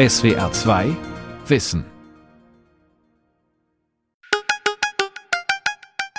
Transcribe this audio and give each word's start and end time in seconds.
SWR 0.00 0.50
2 0.50 0.96
Wissen. 1.46 1.84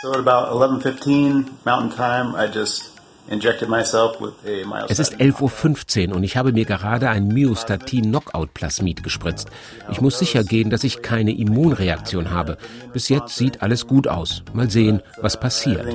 So 0.04 0.12
at 0.12 0.20
about 0.20 0.54
11:15 0.54 1.46
Mountain 1.66 1.90
Time, 1.90 2.36
I 2.38 2.46
just 2.46 2.92
es 3.30 5.00
ist 5.00 5.16
11.15 5.22 6.10
Uhr 6.10 6.16
und 6.16 6.24
ich 6.24 6.36
habe 6.36 6.52
mir 6.52 6.66
gerade 6.66 7.10
ein 7.10 7.28
Myostatin-Knockout-Plasmid 7.30 9.04
gespritzt. 9.04 9.50
Ich 9.90 10.02
muss 10.02 10.20
sicher 10.20 10.44
gehen, 10.44 10.70
dass 10.70 10.84
ich 10.84 11.02
keine 11.02 11.32
Immunreaktion 11.32 12.32
habe. 12.32 12.58
Bis 12.92 13.08
jetzt 13.10 13.38
sieht 13.38 13.62
alles 13.62 13.88
gut 13.88 14.08
aus. 14.08 14.44
Mal 14.54 14.70
sehen, 14.70 15.02
was 15.22 15.40
passiert. 15.40 15.86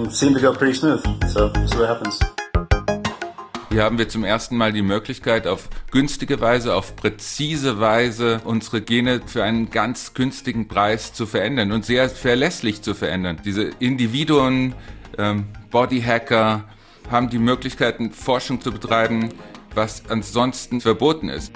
Hier 3.68 3.82
haben 3.82 3.98
wir 3.98 4.08
zum 4.08 4.22
ersten 4.22 4.56
Mal 4.56 4.72
die 4.72 4.82
Möglichkeit, 4.82 5.48
auf 5.48 5.68
günstige 5.90 6.40
Weise, 6.40 6.74
auf 6.74 6.94
präzise 6.94 7.80
Weise 7.80 8.40
unsere 8.44 8.80
Gene 8.80 9.20
für 9.26 9.42
einen 9.42 9.70
ganz 9.70 10.14
günstigen 10.14 10.68
Preis 10.68 11.12
zu 11.12 11.26
verändern 11.26 11.72
und 11.72 11.84
sehr 11.84 12.08
verlässlich 12.08 12.82
zu 12.82 12.94
verändern. 12.94 13.40
Diese 13.44 13.70
Individuen, 13.80 14.76
ähm, 15.18 15.46
Bodyhacker, 15.70 16.64
haben 17.10 17.28
die 17.28 17.38
Möglichkeiten, 17.38 18.12
Forschung 18.12 18.60
zu 18.60 18.70
betreiben, 18.70 19.30
was 19.74 20.08
ansonsten 20.08 20.80
verboten 20.80 21.28
ist. 21.28 21.52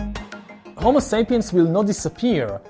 Homo 0.83 0.99
sapiens 0.99 1.53
will 1.53 1.65
not 1.65 1.89
disappear. 1.89 2.61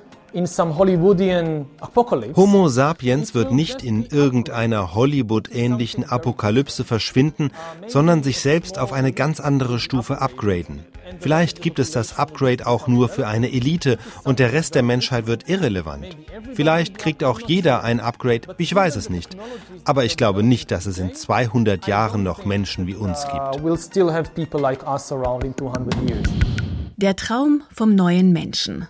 Homo 2.37 2.69
sapiens 2.69 3.35
wird 3.35 3.53
nicht 3.53 3.83
in 3.83 4.07
irgendeiner 4.07 4.95
Hollywood-ähnlichen 4.95 6.09
Apokalypse 6.09 6.85
verschwinden, 6.85 7.51
sondern 7.87 8.23
sich 8.23 8.41
selbst 8.41 8.79
auf 8.79 8.93
eine 8.93 9.13
ganz 9.13 9.41
andere 9.41 9.79
Stufe 9.79 10.21
upgraden. 10.21 10.85
Vielleicht 11.19 11.61
gibt 11.61 11.79
es 11.79 11.91
das 11.91 12.19
Upgrade 12.19 12.67
auch 12.67 12.87
nur 12.87 13.09
für 13.09 13.27
eine 13.27 13.53
Elite 13.53 13.99
und 14.25 14.39
der 14.39 14.53
Rest 14.53 14.75
der 14.75 14.83
Menschheit 14.83 15.27
wird 15.27 15.49
irrelevant. 15.49 16.07
Vielleicht 16.55 16.99
kriegt 16.99 17.25
auch 17.25 17.41
jeder 17.41 17.83
ein 17.83 18.01
Upgrade, 18.01 18.55
ich 18.59 18.75
weiß 18.75 18.97
es 18.97 19.11
nicht. 19.11 19.37
Aber 19.85 20.05
ich 20.05 20.17
glaube 20.17 20.43
nicht, 20.43 20.71
dass 20.71 20.87
es 20.87 20.99
in 20.99 21.15
200 21.15 21.87
Jahren 21.87 22.23
noch 22.23 22.45
Menschen 22.45 22.87
wie 22.87 22.95
uns 22.95 23.25
gibt. 23.25 23.65
Der 26.97 27.17
Traum 27.17 27.63
vom 27.73 27.95
neuen 27.95 28.33
Menschen. 28.33 28.89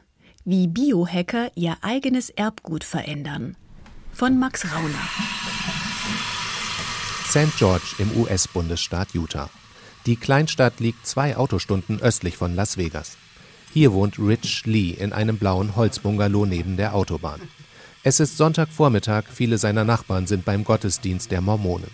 Wie 0.53 0.67
Biohacker 0.67 1.53
ihr 1.55 1.77
eigenes 1.81 2.29
Erbgut 2.29 2.83
verändern. 2.83 3.55
Von 4.13 4.37
Max 4.37 4.65
Rauner. 4.65 5.09
St. 7.29 7.57
George 7.57 7.95
im 7.99 8.11
US-Bundesstaat 8.21 9.15
Utah. 9.15 9.49
Die 10.07 10.17
Kleinstadt 10.17 10.81
liegt 10.81 11.07
zwei 11.07 11.37
Autostunden 11.37 12.01
östlich 12.01 12.37
von 12.37 12.57
Las 12.57 12.77
Vegas. 12.77 13.17
Hier 13.73 13.93
wohnt 13.93 14.19
Rich 14.19 14.67
Lee 14.67 14.91
in 14.91 15.13
einem 15.13 15.39
blauen 15.39 15.77
Holzbungalow 15.77 16.47
neben 16.47 16.77
der 16.77 16.97
Autobahn. 16.97 17.41
Es 18.03 18.19
ist 18.19 18.37
Sonntagvormittag, 18.37 19.27
viele 19.33 19.57
seiner 19.57 19.85
Nachbarn 19.85 20.27
sind 20.27 20.45
beim 20.45 20.65
Gottesdienst 20.65 21.31
der 21.31 21.43
Mormonen. 21.43 21.93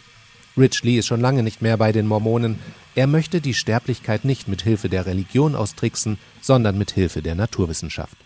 Rich 0.57 0.83
Lee 0.83 0.97
ist 0.97 1.09
schon 1.09 1.21
lange 1.21 1.43
nicht 1.43 1.61
mehr 1.61 1.77
bei 1.77 1.93
den 1.93 2.07
Mormonen. 2.07 2.59
Er 2.95 3.07
möchte 3.07 3.43
die 3.43 3.53
Sterblichkeit 3.53 4.25
nicht 4.25 4.49
mit 4.49 4.63
Hilfe 4.63 4.89
der 4.89 5.05
Religion 5.05 5.55
austricksen, 5.55 6.17
sondern 6.41 6.79
mit 6.79 6.93
Hilfe 6.93 7.21
der 7.21 7.35
Naturwissenschaft. 7.35 8.17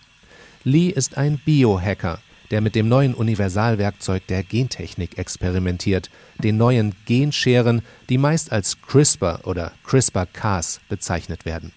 Lee 0.62 0.90
ist 0.90 1.16
ein 1.16 1.38
Biohacker, 1.38 2.18
der 2.50 2.60
mit 2.60 2.74
dem 2.74 2.86
neuen 2.86 3.14
Universalwerkzeug 3.14 4.26
der 4.26 4.42
Gentechnik 4.42 5.16
experimentiert, 5.16 6.10
den 6.38 6.58
neuen 6.58 6.94
Genscheren, 7.06 7.80
die 8.10 8.18
meist 8.18 8.52
als 8.52 8.76
CRISPR 8.82 9.40
oder 9.44 9.72
CRISPR-Cas 9.86 10.80
bezeichnet 10.90 11.46
werden. 11.46 11.72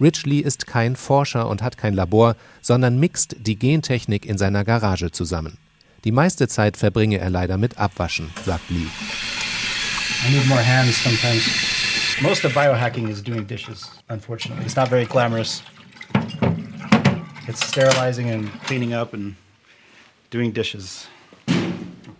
Rich 0.00 0.26
Lee 0.26 0.40
ist 0.40 0.68
kein 0.68 0.94
Forscher 0.94 1.48
und 1.48 1.62
hat 1.62 1.76
kein 1.76 1.94
Labor, 1.94 2.36
sondern 2.60 3.00
mixt 3.00 3.36
die 3.40 3.58
Gentechnik 3.58 4.26
in 4.26 4.38
seiner 4.38 4.64
Garage 4.64 5.10
zusammen. 5.10 5.58
Die 6.04 6.12
meiste 6.12 6.46
Zeit 6.46 6.76
verbringe 6.76 7.18
er 7.18 7.30
leider 7.30 7.56
mit 7.58 7.78
Abwaschen, 7.78 8.30
sagt 8.44 8.70
Lee. 8.70 8.86
I 10.26 10.30
need 10.30 10.46
more 10.46 10.64
hands 10.64 11.02
sometimes. 11.02 11.42
Most 12.20 12.44
of 12.44 12.54
biohacking 12.54 13.08
is 13.08 13.20
doing 13.22 13.44
dishes, 13.44 13.90
unfortunately. 14.08 14.64
It's 14.64 14.76
not 14.76 14.88
very 14.88 15.04
glamorous. 15.04 15.62
It's 17.46 17.66
sterilizing 17.68 18.30
and 18.30 18.48
cleaning 18.66 18.94
up 18.94 19.12
and 19.12 19.34
doing 20.30 20.52
dishes. 20.54 21.08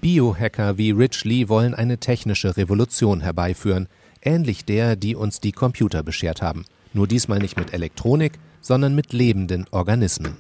Biohacker 0.03 0.77
wie 0.77 0.91
Rich 0.91 1.25
Lee 1.25 1.49
wollen 1.49 1.75
eine 1.75 1.97
technische 1.97 2.59
Revolution 2.59 3.23
herbeiführen, 3.23 3.89
ähnlich 4.21 4.67
der, 4.67 4.97
die 4.97 5.17
uns 5.17 5.41
die 5.41 5.53
Computer 5.53 6.03
beschert 6.03 6.43
haben. 6.43 6.67
Nur 6.93 7.09
diesmal 7.09 7.39
nicht 7.39 7.57
mit 7.57 7.73
Elektronik, 7.73 8.35
sondern 8.61 8.95
mit 8.95 9.15
lebenden 9.15 9.67
Organismen. 9.71 10.37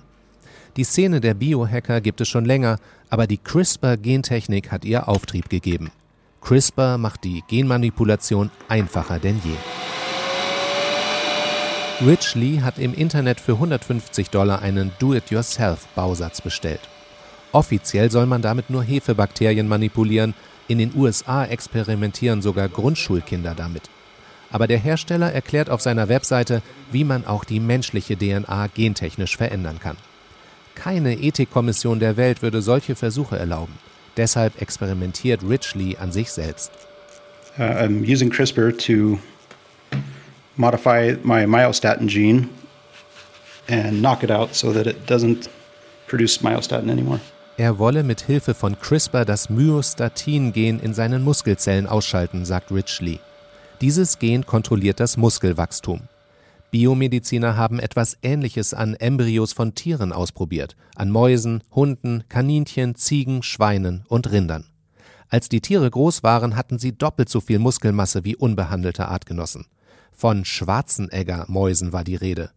Die 0.76 0.84
Szene 0.84 1.22
der 1.22 1.32
Biohacker 1.32 2.02
gibt 2.02 2.20
es 2.20 2.28
schon 2.28 2.44
länger, 2.44 2.78
aber 3.08 3.26
die 3.26 3.38
CRISPR-Gentechnik 3.38 4.70
hat 4.70 4.84
ihr 4.84 5.08
Auftrieb 5.08 5.48
gegeben. 5.48 5.92
CRISPR 6.42 6.98
macht 6.98 7.24
die 7.24 7.42
Genmanipulation 7.48 8.50
einfacher 8.68 9.18
denn 9.18 9.40
je. 9.42 9.83
Rich 12.00 12.34
Lee 12.34 12.60
hat 12.60 12.80
im 12.80 12.92
Internet 12.92 13.40
für 13.40 13.52
150 13.52 14.30
Dollar 14.30 14.62
einen 14.62 14.90
Do-it-yourself-Bausatz 14.98 16.40
bestellt. 16.40 16.80
Offiziell 17.52 18.10
soll 18.10 18.26
man 18.26 18.42
damit 18.42 18.68
nur 18.68 18.82
Hefebakterien 18.82 19.68
manipulieren, 19.68 20.34
in 20.66 20.78
den 20.78 20.92
USA 20.96 21.44
experimentieren 21.44 22.42
sogar 22.42 22.68
Grundschulkinder 22.68 23.54
damit. 23.54 23.90
Aber 24.50 24.66
der 24.66 24.78
Hersteller 24.78 25.32
erklärt 25.32 25.70
auf 25.70 25.82
seiner 25.82 26.08
Webseite, 26.08 26.62
wie 26.90 27.04
man 27.04 27.26
auch 27.26 27.44
die 27.44 27.60
menschliche 27.60 28.16
DNA 28.16 28.68
gentechnisch 28.74 29.36
verändern 29.36 29.78
kann. 29.78 29.96
Keine 30.74 31.16
Ethikkommission 31.20 32.00
der 32.00 32.16
Welt 32.16 32.42
würde 32.42 32.60
solche 32.60 32.96
Versuche 32.96 33.38
erlauben. 33.38 33.74
Deshalb 34.16 34.60
experimentiert 34.60 35.42
Rich 35.48 35.76
Lee 35.76 35.96
an 35.96 36.10
sich 36.10 36.32
selbst. 36.32 36.72
Uh, 37.56 37.62
I'm 37.62 38.02
using 38.04 38.30
CRISPR 38.30 38.76
to 38.78 39.20
modify 40.56 41.16
my 41.22 41.46
myostatin 41.46 42.08
gene 42.08 42.48
and 43.68 44.00
knock 44.00 44.22
it 44.22 44.30
out 44.30 44.54
so 44.54 44.72
that 44.72 44.86
it 44.86 45.06
doesn't 45.06 45.48
produce 46.06 46.40
myostatin 46.42 46.90
anymore. 46.90 47.20
Er 47.56 47.78
wolle 47.78 48.02
mit 48.02 48.22
Hilfe 48.22 48.52
von 48.52 48.78
CRISPR 48.80 49.24
das 49.24 49.48
Myostatin-Gen 49.48 50.80
in 50.80 50.92
seinen 50.92 51.22
Muskelzellen 51.22 51.86
ausschalten, 51.86 52.44
sagt 52.44 52.72
Rich 52.72 53.00
Lee. 53.00 53.20
Dieses 53.80 54.18
Gen 54.18 54.44
kontrolliert 54.44 54.98
das 54.98 55.16
Muskelwachstum. 55.16 56.08
Biomediziner 56.72 57.56
haben 57.56 57.78
etwas 57.78 58.18
Ähnliches 58.22 58.74
an 58.74 58.94
Embryos 58.94 59.52
von 59.52 59.76
Tieren 59.76 60.12
ausprobiert, 60.12 60.74
an 60.96 61.10
Mäusen, 61.10 61.62
Hunden, 61.72 62.24
Kaninchen, 62.28 62.96
Ziegen, 62.96 63.44
Schweinen 63.44 64.04
und 64.08 64.32
Rindern. 64.32 64.64
Als 65.28 65.48
die 65.48 65.60
Tiere 65.60 65.88
groß 65.88 66.24
waren, 66.24 66.56
hatten 66.56 66.80
sie 66.80 66.90
doppelt 66.98 67.28
so 67.28 67.40
viel 67.40 67.60
Muskelmasse 67.60 68.24
wie 68.24 68.34
unbehandelte 68.34 69.06
Artgenossen. 69.06 69.66
Von 70.16 70.44
Schwarzenegger-Mäusen 70.44 71.92
war 71.92 72.04
die 72.04 72.14
Rede. 72.14 72.50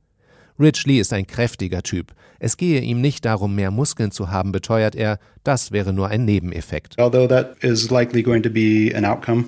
Rich 0.60 0.86
Lee 0.86 1.00
ist 1.00 1.12
ein 1.12 1.28
kräftiger 1.28 1.84
Typ. 1.84 2.14
Es 2.40 2.58
gehe 2.58 2.82
ihm 2.82 3.02
nicht 3.02 3.26
darum, 3.26 3.56
mehr 3.56 3.72
Muskeln 3.72 4.12
zu 4.12 4.30
haben, 4.30 4.52
beteuert 4.52 4.96
er, 4.96 5.20
das 5.44 5.72
wäre 5.72 5.92
nur 5.92 6.08
ein 6.10 6.26
Nebeneffekt. 6.26 6.98
Although 7.00 7.28
that 7.28 7.56
is 7.64 7.90
likely 7.90 8.22
going 8.22 8.44
to 8.44 8.50
be 8.50 8.92
an 8.96 9.06
outcome, 9.06 9.46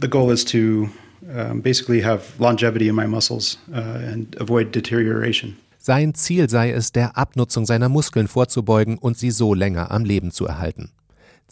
the 0.00 0.08
goal 0.08 0.32
is 0.32 0.44
to 0.44 0.88
um, 1.22 1.60
basically 1.60 2.02
have 2.02 2.22
longevity 2.38 2.88
in 2.88 2.94
my 2.94 3.06
muscles 3.06 3.58
uh, 3.72 3.78
and 3.78 4.40
avoid 4.40 4.74
deterioration. 4.74 5.56
Sein 5.78 6.14
Ziel 6.14 6.48
sei 6.48 6.70
es, 6.70 6.92
der 6.92 7.16
Abnutzung 7.16 7.66
seiner 7.66 7.88
Muskeln 7.88 8.28
vorzubeugen 8.28 8.98
und 8.98 9.18
sie 9.18 9.32
so 9.32 9.52
länger 9.52 9.90
am 9.90 10.04
Leben 10.04 10.30
zu 10.30 10.46
erhalten. 10.46 10.92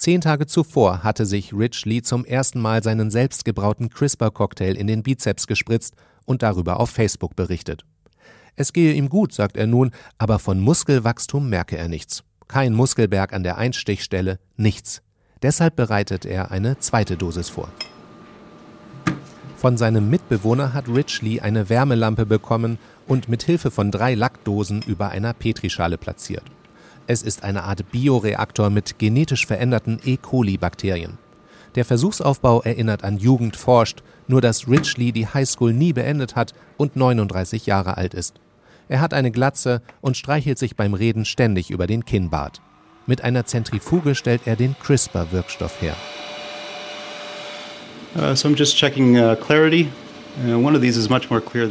Zehn 0.00 0.22
Tage 0.22 0.46
zuvor 0.46 1.02
hatte 1.02 1.26
sich 1.26 1.52
Rich 1.52 1.84
Lee 1.84 2.00
zum 2.00 2.24
ersten 2.24 2.58
Mal 2.58 2.82
seinen 2.82 3.10
selbstgebrauten 3.10 3.90
CRISPR-Cocktail 3.90 4.74
in 4.74 4.86
den 4.86 5.02
Bizeps 5.02 5.46
gespritzt 5.46 5.94
und 6.24 6.42
darüber 6.42 6.80
auf 6.80 6.88
Facebook 6.88 7.36
berichtet. 7.36 7.84
Es 8.56 8.72
gehe 8.72 8.94
ihm 8.94 9.10
gut, 9.10 9.34
sagt 9.34 9.58
er 9.58 9.66
nun, 9.66 9.90
aber 10.16 10.38
von 10.38 10.58
Muskelwachstum 10.58 11.50
merke 11.50 11.76
er 11.76 11.88
nichts. 11.88 12.24
Kein 12.48 12.72
Muskelberg 12.72 13.34
an 13.34 13.42
der 13.42 13.58
Einstichstelle, 13.58 14.38
nichts. 14.56 15.02
Deshalb 15.42 15.76
bereitet 15.76 16.24
er 16.24 16.50
eine 16.50 16.78
zweite 16.78 17.18
Dosis 17.18 17.50
vor. 17.50 17.68
Von 19.58 19.76
seinem 19.76 20.08
Mitbewohner 20.08 20.72
hat 20.72 20.88
Rich 20.88 21.20
Lee 21.20 21.40
eine 21.40 21.68
Wärmelampe 21.68 22.24
bekommen 22.24 22.78
und 23.06 23.28
mit 23.28 23.42
Hilfe 23.42 23.70
von 23.70 23.90
drei 23.90 24.14
Lackdosen 24.14 24.80
über 24.80 25.10
einer 25.10 25.34
Petrischale 25.34 25.98
platziert. 25.98 26.44
Es 27.12 27.22
ist 27.22 27.42
eine 27.42 27.64
Art 27.64 27.90
Bioreaktor 27.90 28.70
mit 28.70 29.00
genetisch 29.00 29.44
veränderten 29.44 29.98
E. 30.04 30.16
coli-Bakterien. 30.16 31.18
Der 31.74 31.84
Versuchsaufbau 31.84 32.62
erinnert 32.62 33.02
an 33.02 33.18
Jugend 33.18 33.56
forscht, 33.56 34.04
nur 34.28 34.40
dass 34.40 34.68
Lee 34.68 35.10
die 35.10 35.26
Highschool 35.26 35.72
nie 35.72 35.92
beendet 35.92 36.36
hat 36.36 36.52
und 36.76 36.94
39 36.94 37.66
Jahre 37.66 37.96
alt 37.96 38.14
ist. 38.14 38.36
Er 38.88 39.00
hat 39.00 39.12
eine 39.12 39.32
Glatze 39.32 39.82
und 40.00 40.16
streichelt 40.16 40.56
sich 40.56 40.76
beim 40.76 40.94
Reden 40.94 41.24
ständig 41.24 41.72
über 41.72 41.88
den 41.88 42.04
Kinnbart. 42.04 42.60
Mit 43.08 43.24
einer 43.24 43.44
Zentrifuge 43.44 44.14
stellt 44.14 44.42
er 44.44 44.54
den 44.54 44.76
CRISPR-Wirkstoff 44.78 45.82
her. 45.82 45.96
Uh, 48.14 48.36
so 48.36 48.48
I'm 48.48 48.56
just 48.56 48.76
checking 48.76 49.18
uh, 49.18 49.34
clarity 49.34 49.88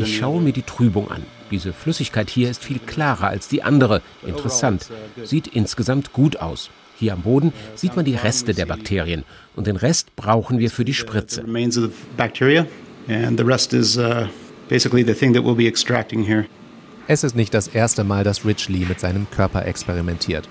Ich 0.02 0.18
schaue 0.18 0.42
mir 0.42 0.52
die 0.52 0.64
Trübung 0.64 1.10
an. 1.10 1.24
Diese 1.52 1.74
Flüssigkeit 1.74 2.30
hier 2.30 2.50
ist 2.50 2.64
viel 2.64 2.80
klarer 2.80 3.28
als 3.28 3.48
die 3.48 3.64
andere. 3.64 4.02
Interessant. 4.26 4.90
Sieht 5.24 5.48
insgesamt 5.48 6.14
gut 6.14 6.38
aus. 6.38 6.70
Hier 6.98 7.14
am 7.14 7.22
Boden 7.22 7.54
sieht 7.76 7.96
man 7.96 8.06
die 8.06 8.16
Reste 8.16 8.54
der 8.54 8.66
Bakterien 8.66 9.24
und 9.56 9.68
den 9.68 9.78
Rest 9.78 10.16
brauchen 10.16 10.60
wir 10.60 10.70
für 10.70 10.84
die 10.84 10.94
Spritze. 10.94 11.44
Es 17.08 17.24
ist 17.24 17.36
nicht 17.36 17.54
das 17.54 17.68
erste 17.68 18.04
Mal, 18.04 18.24
dass 18.24 18.46
Rich 18.46 18.70
Lee 18.70 18.86
mit 18.86 19.00
seinem 19.00 19.30
Körper 19.32 19.66
experimentiert. 19.66 20.48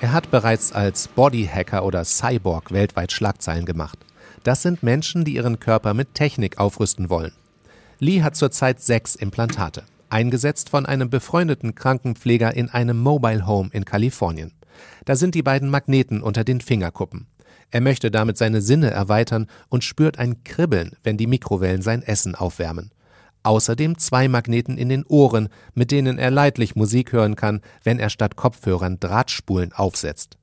Er 0.00 0.12
hat 0.12 0.30
bereits 0.30 0.72
als 0.72 1.08
Bodyhacker 1.08 1.84
oder 1.84 2.04
Cyborg 2.04 2.72
weltweit 2.72 3.10
Schlagzeilen 3.10 3.66
gemacht. 3.66 3.98
Das 4.44 4.62
sind 4.62 4.84
Menschen, 4.84 5.24
die 5.24 5.34
ihren 5.34 5.58
Körper 5.58 5.92
mit 5.92 6.14
Technik 6.14 6.58
aufrüsten 6.58 7.10
wollen. 7.10 7.32
Lee 7.98 8.22
hat 8.22 8.36
zurzeit 8.36 8.80
sechs 8.80 9.16
Implantate, 9.16 9.82
eingesetzt 10.10 10.70
von 10.70 10.86
einem 10.86 11.10
befreundeten 11.10 11.74
Krankenpfleger 11.74 12.54
in 12.54 12.68
einem 12.70 12.98
Mobile 12.98 13.46
Home 13.46 13.70
in 13.72 13.84
Kalifornien. 13.84 14.52
Da 15.04 15.16
sind 15.16 15.34
die 15.34 15.42
beiden 15.42 15.70
Magneten 15.70 16.22
unter 16.22 16.44
den 16.44 16.60
Fingerkuppen. 16.60 17.26
Er 17.70 17.80
möchte 17.80 18.10
damit 18.10 18.38
seine 18.38 18.62
Sinne 18.62 18.90
erweitern 18.90 19.46
und 19.68 19.84
spürt 19.84 20.18
ein 20.18 20.42
Kribbeln, 20.44 20.92
wenn 21.02 21.16
die 21.16 21.26
Mikrowellen 21.26 21.82
sein 21.82 22.02
Essen 22.02 22.34
aufwärmen. 22.34 22.90
Außerdem 23.42 23.98
zwei 23.98 24.28
Magneten 24.28 24.78
in 24.78 24.88
den 24.88 25.04
Ohren, 25.04 25.48
mit 25.74 25.90
denen 25.90 26.18
er 26.18 26.30
leidlich 26.30 26.76
Musik 26.76 27.12
hören 27.12 27.36
kann, 27.36 27.60
wenn 27.84 27.98
er 27.98 28.10
statt 28.10 28.36
Kopfhörern 28.36 29.00
Drahtspulen 29.00 29.72
aufsetzt. 29.72 30.38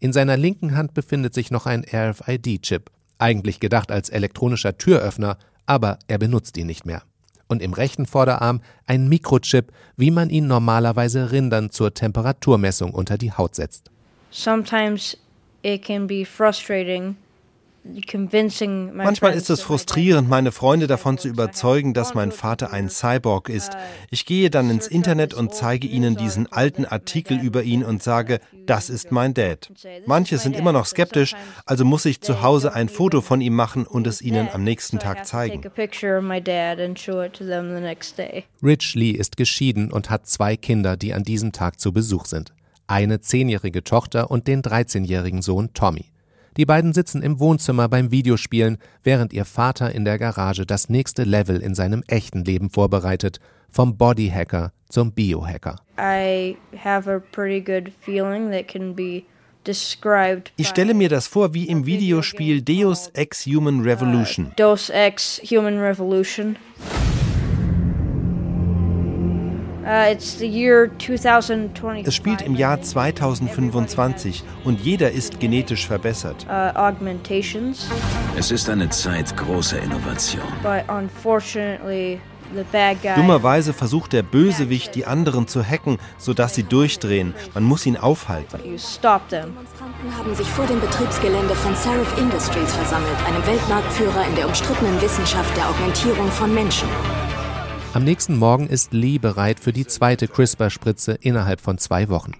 In 0.00 0.12
seiner 0.12 0.36
linken 0.36 0.76
Hand 0.76 0.94
befindet 0.94 1.34
sich 1.34 1.50
noch 1.50 1.66
ein 1.66 1.84
RFID-Chip, 1.84 2.90
eigentlich 3.18 3.60
gedacht 3.60 3.90
als 3.90 4.08
elektronischer 4.08 4.78
Türöffner, 4.78 5.38
aber 5.66 5.98
er 6.08 6.18
benutzt 6.18 6.56
ihn 6.56 6.66
nicht 6.66 6.86
mehr. 6.86 7.02
Und 7.48 7.62
im 7.62 7.72
rechten 7.72 8.06
Vorderarm 8.06 8.60
ein 8.86 9.08
Mikrochip, 9.08 9.72
wie 9.96 10.10
man 10.10 10.30
ihn 10.30 10.46
normalerweise 10.46 11.32
Rindern 11.32 11.70
zur 11.70 11.94
Temperaturmessung 11.94 12.92
unter 12.92 13.18
die 13.18 13.32
Haut 13.32 13.54
setzt. 13.54 13.90
Sometimes 14.30 15.16
it 15.62 15.82
can 15.82 16.06
be 16.06 16.24
frustrating 16.24 17.16
Manchmal 18.94 19.32
ist 19.32 19.50
es 19.50 19.62
frustrierend, 19.62 20.28
meine 20.28 20.52
Freunde 20.52 20.86
davon 20.86 21.18
zu 21.18 21.28
überzeugen, 21.28 21.94
dass 21.94 22.14
mein 22.14 22.32
Vater 22.32 22.72
ein 22.72 22.88
Cyborg 22.88 23.48
ist. 23.48 23.72
Ich 24.10 24.26
gehe 24.26 24.50
dann 24.50 24.70
ins 24.70 24.86
Internet 24.86 25.34
und 25.34 25.54
zeige 25.54 25.86
ihnen 25.86 26.16
diesen 26.16 26.52
alten 26.52 26.84
Artikel 26.84 27.40
über 27.40 27.62
ihn 27.62 27.82
und 27.84 28.02
sage, 28.02 28.40
das 28.66 28.90
ist 28.90 29.10
mein 29.10 29.34
Dad. 29.34 29.70
Manche 30.06 30.38
sind 30.38 30.56
immer 30.56 30.72
noch 30.72 30.86
skeptisch, 30.86 31.34
also 31.64 31.84
muss 31.84 32.04
ich 32.04 32.20
zu 32.20 32.42
Hause 32.42 32.74
ein 32.74 32.88
Foto 32.88 33.20
von 33.20 33.40
ihm 33.40 33.54
machen 33.54 33.86
und 33.86 34.06
es 34.06 34.20
ihnen 34.20 34.48
am 34.52 34.64
nächsten 34.64 34.98
Tag 34.98 35.26
zeigen. 35.26 35.62
Rich 38.62 38.94
Lee 38.94 39.10
ist 39.10 39.36
geschieden 39.36 39.92
und 39.92 40.10
hat 40.10 40.26
zwei 40.26 40.56
Kinder, 40.56 40.96
die 40.96 41.14
an 41.14 41.22
diesem 41.22 41.52
Tag 41.52 41.80
zu 41.80 41.92
Besuch 41.92 42.26
sind. 42.26 42.52
Eine 42.86 43.20
zehnjährige 43.20 43.84
Tochter 43.84 44.30
und 44.30 44.46
den 44.46 44.62
13-jährigen 44.62 45.42
Sohn 45.42 45.72
Tommy. 45.74 46.06
Die 46.58 46.66
beiden 46.66 46.92
sitzen 46.92 47.22
im 47.22 47.38
Wohnzimmer 47.38 47.88
beim 47.88 48.10
Videospielen, 48.10 48.78
während 49.04 49.32
ihr 49.32 49.44
Vater 49.44 49.94
in 49.94 50.04
der 50.04 50.18
Garage 50.18 50.66
das 50.66 50.88
nächste 50.88 51.22
Level 51.22 51.62
in 51.62 51.76
seinem 51.76 52.02
echten 52.08 52.44
Leben 52.44 52.68
vorbereitet, 52.68 53.38
vom 53.70 53.96
Bodyhacker 53.96 54.72
zum 54.88 55.12
Biohacker. 55.12 55.76
Ich 60.56 60.68
stelle 60.68 60.94
mir 60.94 61.08
das 61.08 61.26
vor 61.28 61.54
wie 61.54 61.68
im 61.68 61.86
Videospiel 61.86 62.62
Deus 62.62 63.08
Ex 63.14 63.46
Human 63.46 63.80
Revolution. 63.82 64.50
Deus 64.56 64.90
Ex 64.90 65.40
Human 65.44 65.78
Revolution. 65.78 66.56
Uh, 69.88 70.14
es 72.04 72.14
spielt 72.14 72.42
im 72.42 72.54
Jahr 72.54 72.82
2025 72.82 74.44
und 74.64 74.80
jeder 74.80 75.10
ist 75.10 75.40
genetisch 75.40 75.86
verbessert. 75.86 76.46
Uh, 76.46 76.92
es 78.36 78.50
ist 78.50 78.68
eine 78.68 78.90
Zeit 78.90 79.34
großer 79.34 79.80
Innovation. 79.80 80.42
Dummerweise 83.16 83.72
versucht 83.72 84.12
der 84.12 84.22
Bösewicht, 84.22 84.94
die 84.94 85.06
anderen 85.06 85.46
zu 85.48 85.64
hacken, 85.64 85.96
sodass 86.18 86.54
sie 86.54 86.64
durchdrehen. 86.64 87.34
Man 87.54 87.64
muss 87.64 87.86
ihn 87.86 87.96
aufhalten. 87.96 88.58
Demonstranten 88.58 89.54
haben 90.18 90.34
sich 90.34 90.48
vor 90.48 90.66
dem 90.66 90.80
Betriebsgelände 90.80 91.54
von 91.54 91.74
Seraph 91.74 92.18
Industries 92.18 92.74
versammelt, 92.74 93.16
einem 93.26 93.46
Weltmarktführer 93.46 94.26
in 94.28 94.34
der 94.34 94.48
umstrittenen 94.48 95.00
Wissenschaft 95.00 95.56
der 95.56 95.66
Augmentierung 95.70 96.30
von 96.30 96.52
Menschen. 96.52 96.88
Am 97.94 98.04
nächsten 98.04 98.36
Morgen 98.36 98.66
ist 98.66 98.92
Lee 98.92 99.18
bereit 99.18 99.60
für 99.60 99.72
die 99.72 99.86
zweite 99.86 100.28
CRISPR-Spritze 100.28 101.12
innerhalb 101.12 101.60
von 101.60 101.78
zwei 101.78 102.10
Wochen. 102.10 102.32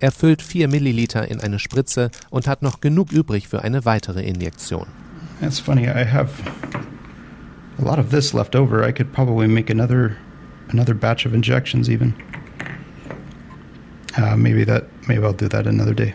Er 0.00 0.10
füllt 0.10 0.40
vier 0.40 0.66
Milliliter 0.66 1.28
in 1.28 1.40
eine 1.40 1.58
Spritze 1.58 2.10
und 2.30 2.46
hat 2.46 2.62
noch 2.62 2.80
genug 2.80 3.12
übrig 3.12 3.46
für 3.46 3.62
eine 3.62 3.84
weitere 3.84 4.22
Injektion. 4.22 4.86
That's 5.40 5.60
funny. 5.60 5.84
I 5.84 6.06
have 6.06 6.30
a 7.78 7.82
lot 7.82 7.98
of 7.98 8.08
this 8.08 8.32
left 8.32 8.56
over. 8.56 8.88
I 8.88 8.92
could 8.92 9.12
probably 9.12 9.46
make 9.46 9.70
another 9.70 10.16
another 10.70 10.94
batch 10.94 11.26
of 11.26 11.34
injections 11.34 11.88
even. 11.88 12.14
Uh, 14.16 14.36
maybe 14.36 14.64
that 14.64 14.84
maybe 15.06 15.22
I'll 15.22 15.36
do 15.36 15.48
that 15.48 15.66
another 15.66 15.94
day. 15.94 16.14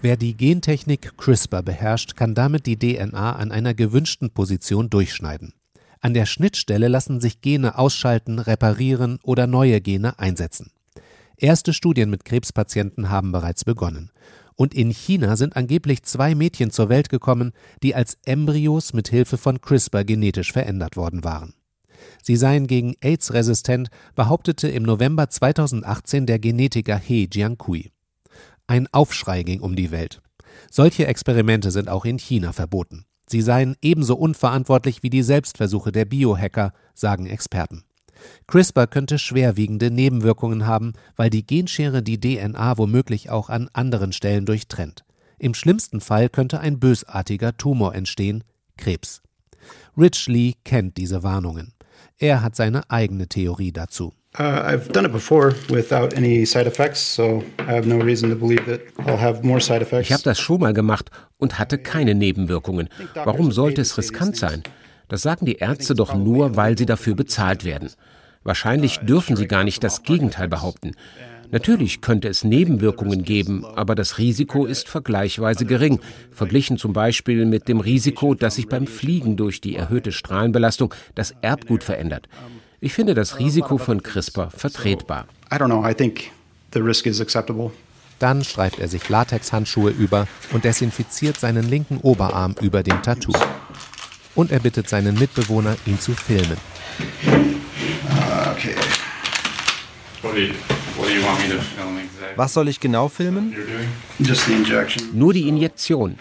Wer 0.00 0.16
die 0.16 0.36
Gentechnik 0.36 1.16
CRISPR 1.16 1.62
beherrscht, 1.62 2.16
kann 2.16 2.34
damit 2.34 2.66
die 2.66 2.76
DNA 2.76 3.32
an 3.36 3.52
einer 3.52 3.74
gewünschten 3.74 4.30
Position 4.30 4.90
durchschneiden. 4.90 5.54
An 6.02 6.14
der 6.14 6.26
Schnittstelle 6.26 6.88
lassen 6.88 7.20
sich 7.20 7.40
Gene 7.42 7.78
ausschalten, 7.78 8.40
reparieren 8.40 9.20
oder 9.22 9.46
neue 9.46 9.80
Gene 9.80 10.18
einsetzen. 10.18 10.72
Erste 11.36 11.72
Studien 11.72 12.10
mit 12.10 12.24
Krebspatienten 12.24 13.08
haben 13.08 13.30
bereits 13.30 13.64
begonnen. 13.64 14.10
Und 14.56 14.74
in 14.74 14.90
China 14.90 15.36
sind 15.36 15.56
angeblich 15.56 16.02
zwei 16.02 16.34
Mädchen 16.34 16.72
zur 16.72 16.88
Welt 16.88 17.08
gekommen, 17.08 17.52
die 17.84 17.94
als 17.94 18.18
Embryos 18.24 18.92
mit 18.92 19.08
Hilfe 19.08 19.38
von 19.38 19.60
CRISPR 19.60 20.04
genetisch 20.04 20.52
verändert 20.52 20.96
worden 20.96 21.22
waren. 21.22 21.54
Sie 22.20 22.36
seien 22.36 22.66
gegen 22.66 22.94
AIDS 23.00 23.32
resistent, 23.32 23.88
behauptete 24.16 24.68
im 24.68 24.82
November 24.82 25.28
2018 25.28 26.26
der 26.26 26.40
Genetiker 26.40 26.98
He 26.98 27.28
Jiankui. 27.32 27.92
Ein 28.66 28.88
Aufschrei 28.92 29.44
ging 29.44 29.60
um 29.60 29.76
die 29.76 29.92
Welt. 29.92 30.20
Solche 30.68 31.06
Experimente 31.06 31.70
sind 31.70 31.88
auch 31.88 32.04
in 32.04 32.18
China 32.18 32.52
verboten. 32.52 33.04
Sie 33.32 33.40
seien 33.40 33.76
ebenso 33.80 34.14
unverantwortlich 34.14 35.02
wie 35.02 35.08
die 35.08 35.22
Selbstversuche 35.22 35.90
der 35.90 36.04
Biohacker, 36.04 36.74
sagen 36.92 37.24
Experten. 37.24 37.82
CRISPR 38.46 38.86
könnte 38.86 39.18
schwerwiegende 39.18 39.90
Nebenwirkungen 39.90 40.66
haben, 40.66 40.92
weil 41.16 41.30
die 41.30 41.46
Genschere 41.46 42.02
die 42.02 42.20
DNA 42.20 42.76
womöglich 42.76 43.30
auch 43.30 43.48
an 43.48 43.70
anderen 43.72 44.12
Stellen 44.12 44.44
durchtrennt. 44.44 45.06
Im 45.38 45.54
schlimmsten 45.54 46.02
Fall 46.02 46.28
könnte 46.28 46.60
ein 46.60 46.78
bösartiger 46.78 47.56
Tumor 47.56 47.94
entstehen, 47.94 48.44
Krebs. 48.76 49.22
Rich 49.96 50.26
Lee 50.26 50.52
kennt 50.62 50.98
diese 50.98 51.22
Warnungen. 51.22 51.72
Er 52.18 52.42
hat 52.42 52.54
seine 52.54 52.90
eigene 52.90 53.28
Theorie 53.28 53.72
dazu. 53.72 54.12
Uh, 54.38 54.62
I've 54.64 54.90
done 54.92 55.04
it 55.04 55.12
before 55.12 55.54
without 55.68 56.16
any 56.16 56.46
side 56.46 56.66
effects, 56.66 57.00
so 57.00 57.44
I 57.58 57.74
have 57.74 57.86
no 57.86 57.98
reason 57.98 58.30
to 58.30 58.36
believe 58.36 58.64
that 58.64 58.80
I'll 59.06 59.18
have 59.18 59.44
more 59.44 59.60
side 59.60 59.82
effects. 59.82 60.08
Ich 60.08 60.12
habe 60.12 60.22
das 60.22 60.40
schon 60.40 60.60
mal 60.60 60.72
gemacht 60.72 61.10
und 61.36 61.58
hatte 61.58 61.76
keine 61.76 62.14
Nebenwirkungen. 62.14 62.88
Warum 63.14 63.52
sollte 63.52 63.82
es 63.82 63.98
riskant 63.98 64.36
sein? 64.36 64.62
Das 65.08 65.20
sagen 65.20 65.44
die 65.44 65.56
Ärzte 65.56 65.94
doch 65.94 66.14
nur, 66.14 66.56
weil 66.56 66.78
sie 66.78 66.86
dafür 66.86 67.14
bezahlt 67.14 67.66
werden. 67.66 67.90
Wahrscheinlich 68.42 69.00
dürfen 69.00 69.36
sie 69.36 69.46
gar 69.46 69.64
nicht 69.64 69.84
das 69.84 70.02
Gegenteil 70.02 70.48
behaupten. 70.48 70.92
Natürlich 71.50 72.00
könnte 72.00 72.28
es 72.28 72.44
Nebenwirkungen 72.44 73.24
geben, 73.24 73.66
aber 73.66 73.94
das 73.94 74.16
Risiko 74.16 74.64
ist 74.64 74.88
vergleichsweise 74.88 75.66
gering, 75.66 76.00
verglichen 76.30 76.78
zum 76.78 76.94
Beispiel 76.94 77.44
mit 77.44 77.68
dem 77.68 77.80
Risiko, 77.80 78.32
dass 78.32 78.54
sich 78.54 78.68
beim 78.68 78.86
Fliegen 78.86 79.36
durch 79.36 79.60
die 79.60 79.76
erhöhte 79.76 80.12
Strahlenbelastung 80.12 80.94
das 81.14 81.34
Erbgut 81.42 81.84
verändert. 81.84 82.26
Ich 82.84 82.94
finde 82.94 83.14
das 83.14 83.38
Risiko 83.38 83.78
von 83.78 84.02
CRISPR 84.02 84.50
vertretbar. 84.50 85.28
Dann 88.18 88.42
streift 88.42 88.80
er 88.80 88.88
sich 88.88 89.08
Latexhandschuhe 89.08 89.92
über 89.92 90.26
und 90.52 90.64
desinfiziert 90.64 91.38
seinen 91.38 91.70
linken 91.70 91.98
Oberarm 91.98 92.56
über 92.60 92.82
dem 92.82 93.00
Tattoo. 93.00 93.34
Und 94.34 94.50
er 94.50 94.58
bittet 94.58 94.88
seinen 94.88 95.16
Mitbewohner, 95.16 95.76
ihn 95.86 96.00
zu 96.00 96.12
filmen. 96.12 96.56
Okay. 98.50 98.74
Was 102.34 102.52
soll 102.52 102.66
ich 102.66 102.80
genau 102.80 103.08
filmen? 103.08 103.54
Nur 105.12 105.32
die 105.32 105.46
Injektion. 105.46 106.18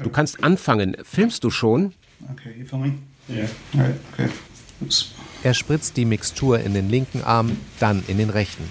Du 0.00 0.10
kannst 0.10 0.44
anfangen. 0.44 0.96
Filmst 1.02 1.42
du 1.42 1.50
schon? 1.50 1.92
Okay, 2.30 2.54
you 2.56 2.64
filming? 2.64 3.02
Yeah. 3.28 3.48
Okay. 4.12 4.28
Oops. 4.80 5.14
Er 5.42 5.54
spritzt 5.54 5.96
die 5.96 6.04
Mixtur 6.04 6.60
in 6.60 6.74
den 6.74 6.88
linken 6.88 7.22
Arm, 7.22 7.56
dann 7.80 8.02
in 8.08 8.18
den 8.18 8.30
rechten. 8.30 8.64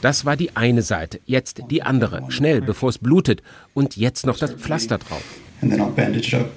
Das 0.00 0.24
war 0.24 0.36
die 0.36 0.56
eine 0.56 0.82
Seite, 0.82 1.20
jetzt 1.26 1.62
die 1.70 1.82
andere. 1.82 2.30
Schnell, 2.30 2.60
bevor 2.60 2.88
es 2.90 2.98
blutet. 2.98 3.42
Und 3.74 3.96
jetzt 3.96 4.26
noch 4.26 4.38
das 4.38 4.52
Pflaster 4.52 4.98
drauf. 4.98 5.22
And 5.60 5.72
then 5.72 5.80
I'll 5.80 5.90
bandage 5.90 6.28
it 6.28 6.34
up. 6.34 6.50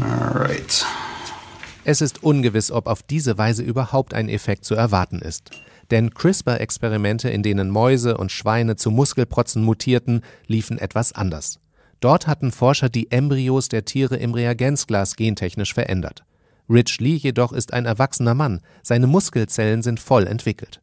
All 0.00 0.42
right. 0.42 0.84
Es 1.84 2.00
ist 2.00 2.22
ungewiss, 2.22 2.70
ob 2.70 2.86
auf 2.86 3.02
diese 3.02 3.38
Weise 3.38 3.62
überhaupt 3.62 4.14
ein 4.14 4.28
Effekt 4.28 4.64
zu 4.64 4.74
erwarten 4.74 5.20
ist. 5.20 5.50
Denn 5.90 6.14
CRISPR-Experimente, 6.14 7.28
in 7.28 7.42
denen 7.42 7.70
Mäuse 7.70 8.16
und 8.16 8.32
Schweine 8.32 8.76
zu 8.76 8.90
Muskelprotzen 8.90 9.62
mutierten, 9.62 10.22
liefen 10.46 10.78
etwas 10.78 11.12
anders. 11.12 11.58
Dort 12.02 12.26
hatten 12.26 12.50
Forscher 12.50 12.88
die 12.88 13.12
Embryos 13.12 13.68
der 13.68 13.84
Tiere 13.84 14.16
im 14.16 14.34
Reagenzglas 14.34 15.14
gentechnisch 15.14 15.72
verändert. 15.72 16.24
Rich 16.68 16.98
Lee 16.98 17.14
jedoch 17.14 17.52
ist 17.52 17.72
ein 17.72 17.86
erwachsener 17.86 18.34
Mann, 18.34 18.60
seine 18.82 19.06
Muskelzellen 19.06 19.82
sind 19.82 20.00
voll 20.00 20.26
entwickelt. 20.26 20.80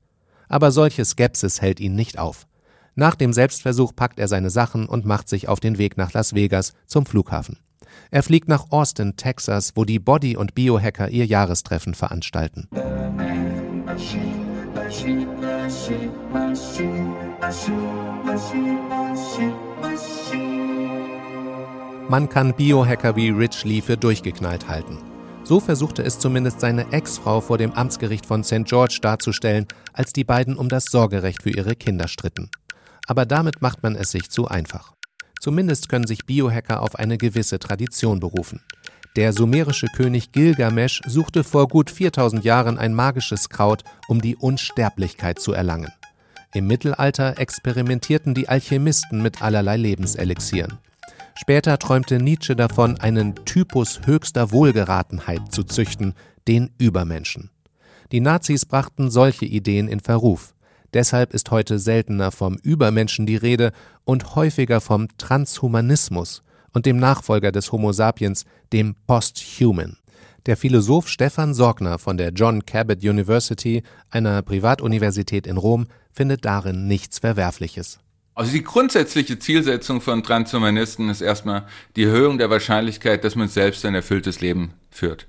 Aber 0.48 0.72
solche 0.72 1.04
Skepsis 1.04 1.62
hält 1.62 1.82
ihn 1.82 1.94
nicht 1.94 2.18
auf. 2.18 2.48
Nach 2.96 3.16
dem 3.16 3.34
Selbstversuch 3.34 3.94
packt 3.98 4.18
er 4.18 4.30
seine 4.30 4.50
Sachen 4.50 4.88
und 4.88 5.06
macht 5.06 5.28
sich 5.28 5.50
auf 5.50 5.60
den 5.60 5.78
Weg 5.78 5.98
nach 5.98 6.14
Las 6.14 6.36
Vegas 6.36 6.72
zum 6.88 7.06
Flughafen. 7.06 7.58
Er 8.12 8.24
fliegt 8.24 8.48
nach 8.48 8.72
Austin, 8.72 9.18
Texas, 9.18 9.74
wo 9.76 9.84
die 9.84 10.00
Body- 10.00 10.38
und 10.38 10.56
Biohacker 10.56 11.10
ihr 11.10 11.26
Jahrestreffen 11.26 11.96
veranstalten. 11.96 12.70
Man 22.10 22.28
kann 22.28 22.56
Biohacker 22.56 23.16
wie 23.16 23.30
Rich 23.30 23.66
Lee 23.66 23.82
für 23.82 23.96
durchgeknallt 23.96 24.68
halten. 24.68 24.98
So 25.44 25.60
versuchte 25.60 26.02
es 26.02 26.18
zumindest 26.18 26.60
seine 26.60 26.92
Ex-Frau 26.92 27.40
vor 27.40 27.60
dem 27.60 27.72
Amtsgericht 27.74 28.26
von 28.26 28.44
St. 28.44 28.66
George 28.66 28.98
darzustellen, 29.00 29.68
als 29.94 30.12
die 30.12 30.24
beiden 30.24 30.56
um 30.56 30.70
das 30.70 30.86
Sorgerecht 30.86 31.44
für 31.44 31.52
ihre 31.52 31.76
Kinder 31.76 32.08
stritten. 32.08 32.50
Aber 33.06 33.28
damit 33.28 33.62
macht 33.62 33.84
man 33.84 33.96
es 33.96 34.10
sich 34.10 34.32
zu 34.32 34.48
einfach. 34.48 34.94
Zumindest 35.40 35.88
können 35.88 36.08
sich 36.08 36.26
Biohacker 36.26 36.82
auf 36.82 36.96
eine 36.96 37.20
gewisse 37.20 37.60
Tradition 37.60 38.20
berufen. 38.20 38.64
Der 39.16 39.32
sumerische 39.32 39.86
König 39.96 40.32
Gilgamesch 40.32 41.02
suchte 41.06 41.44
vor 41.44 41.68
gut 41.68 41.92
4000 41.92 42.44
Jahren 42.44 42.80
ein 42.80 42.96
magisches 42.96 43.50
Kraut, 43.50 43.84
um 44.08 44.20
die 44.20 44.36
Unsterblichkeit 44.36 45.38
zu 45.38 45.54
erlangen. 45.54 45.92
Im 46.56 46.66
Mittelalter 46.66 47.38
experimentierten 47.38 48.34
die 48.34 48.50
Alchemisten 48.50 49.22
mit 49.22 49.44
allerlei 49.44 49.78
Lebenselixieren. 49.78 50.80
Später 51.42 51.80
träumte 51.80 52.18
Nietzsche 52.18 52.54
davon, 52.54 53.00
einen 53.00 53.34
Typus 53.46 54.02
höchster 54.04 54.52
Wohlgeratenheit 54.52 55.54
zu 55.54 55.64
züchten, 55.64 56.14
den 56.50 56.72
Übermenschen. 56.78 57.50
Die 58.12 58.20
Nazis 58.20 58.66
brachten 58.66 59.10
solche 59.10 59.46
Ideen 59.46 59.88
in 59.88 60.02
Verruf. 60.02 60.54
Deshalb 60.94 61.34
ist 61.34 61.50
heute 61.50 61.80
seltener 61.80 62.32
vom 62.32 62.58
Übermenschen 62.58 63.26
die 63.26 63.38
Rede 63.38 63.72
und 64.04 64.36
häufiger 64.36 64.82
vom 64.82 65.08
Transhumanismus 65.18 66.44
und 66.74 66.86
dem 66.86 66.98
Nachfolger 66.98 67.54
des 67.54 67.72
Homo 67.72 67.94
sapiens, 67.94 68.44
dem 68.74 68.96
Posthuman. 69.08 69.96
Der 70.46 70.58
Philosoph 70.58 71.08
Stefan 71.08 71.54
Sorgner 71.54 72.00
von 72.00 72.18
der 72.18 72.32
John 72.32 72.66
Cabot 72.66 73.02
University, 73.02 73.84
einer 74.12 74.42
Privatuniversität 74.42 75.48
in 75.48 75.56
Rom, 75.56 75.88
findet 76.12 76.44
darin 76.44 76.86
nichts 76.86 77.20
Verwerfliches. 77.20 78.02
Also 78.40 78.54
die 78.54 78.64
grundsätzliche 78.64 79.38
Zielsetzung 79.38 80.00
von 80.00 80.24
Transhumanisten 80.24 81.10
ist 81.10 81.20
erstmal 81.20 81.68
die 81.98 82.04
Erhöhung 82.04 82.38
der 82.38 82.50
Wahrscheinlichkeit, 82.50 83.26
dass 83.26 83.36
man 83.36 83.50
selbst 83.50 83.84
ein 83.84 83.96
erfülltes 83.96 84.40
Leben 84.40 84.76
führt. 84.90 85.28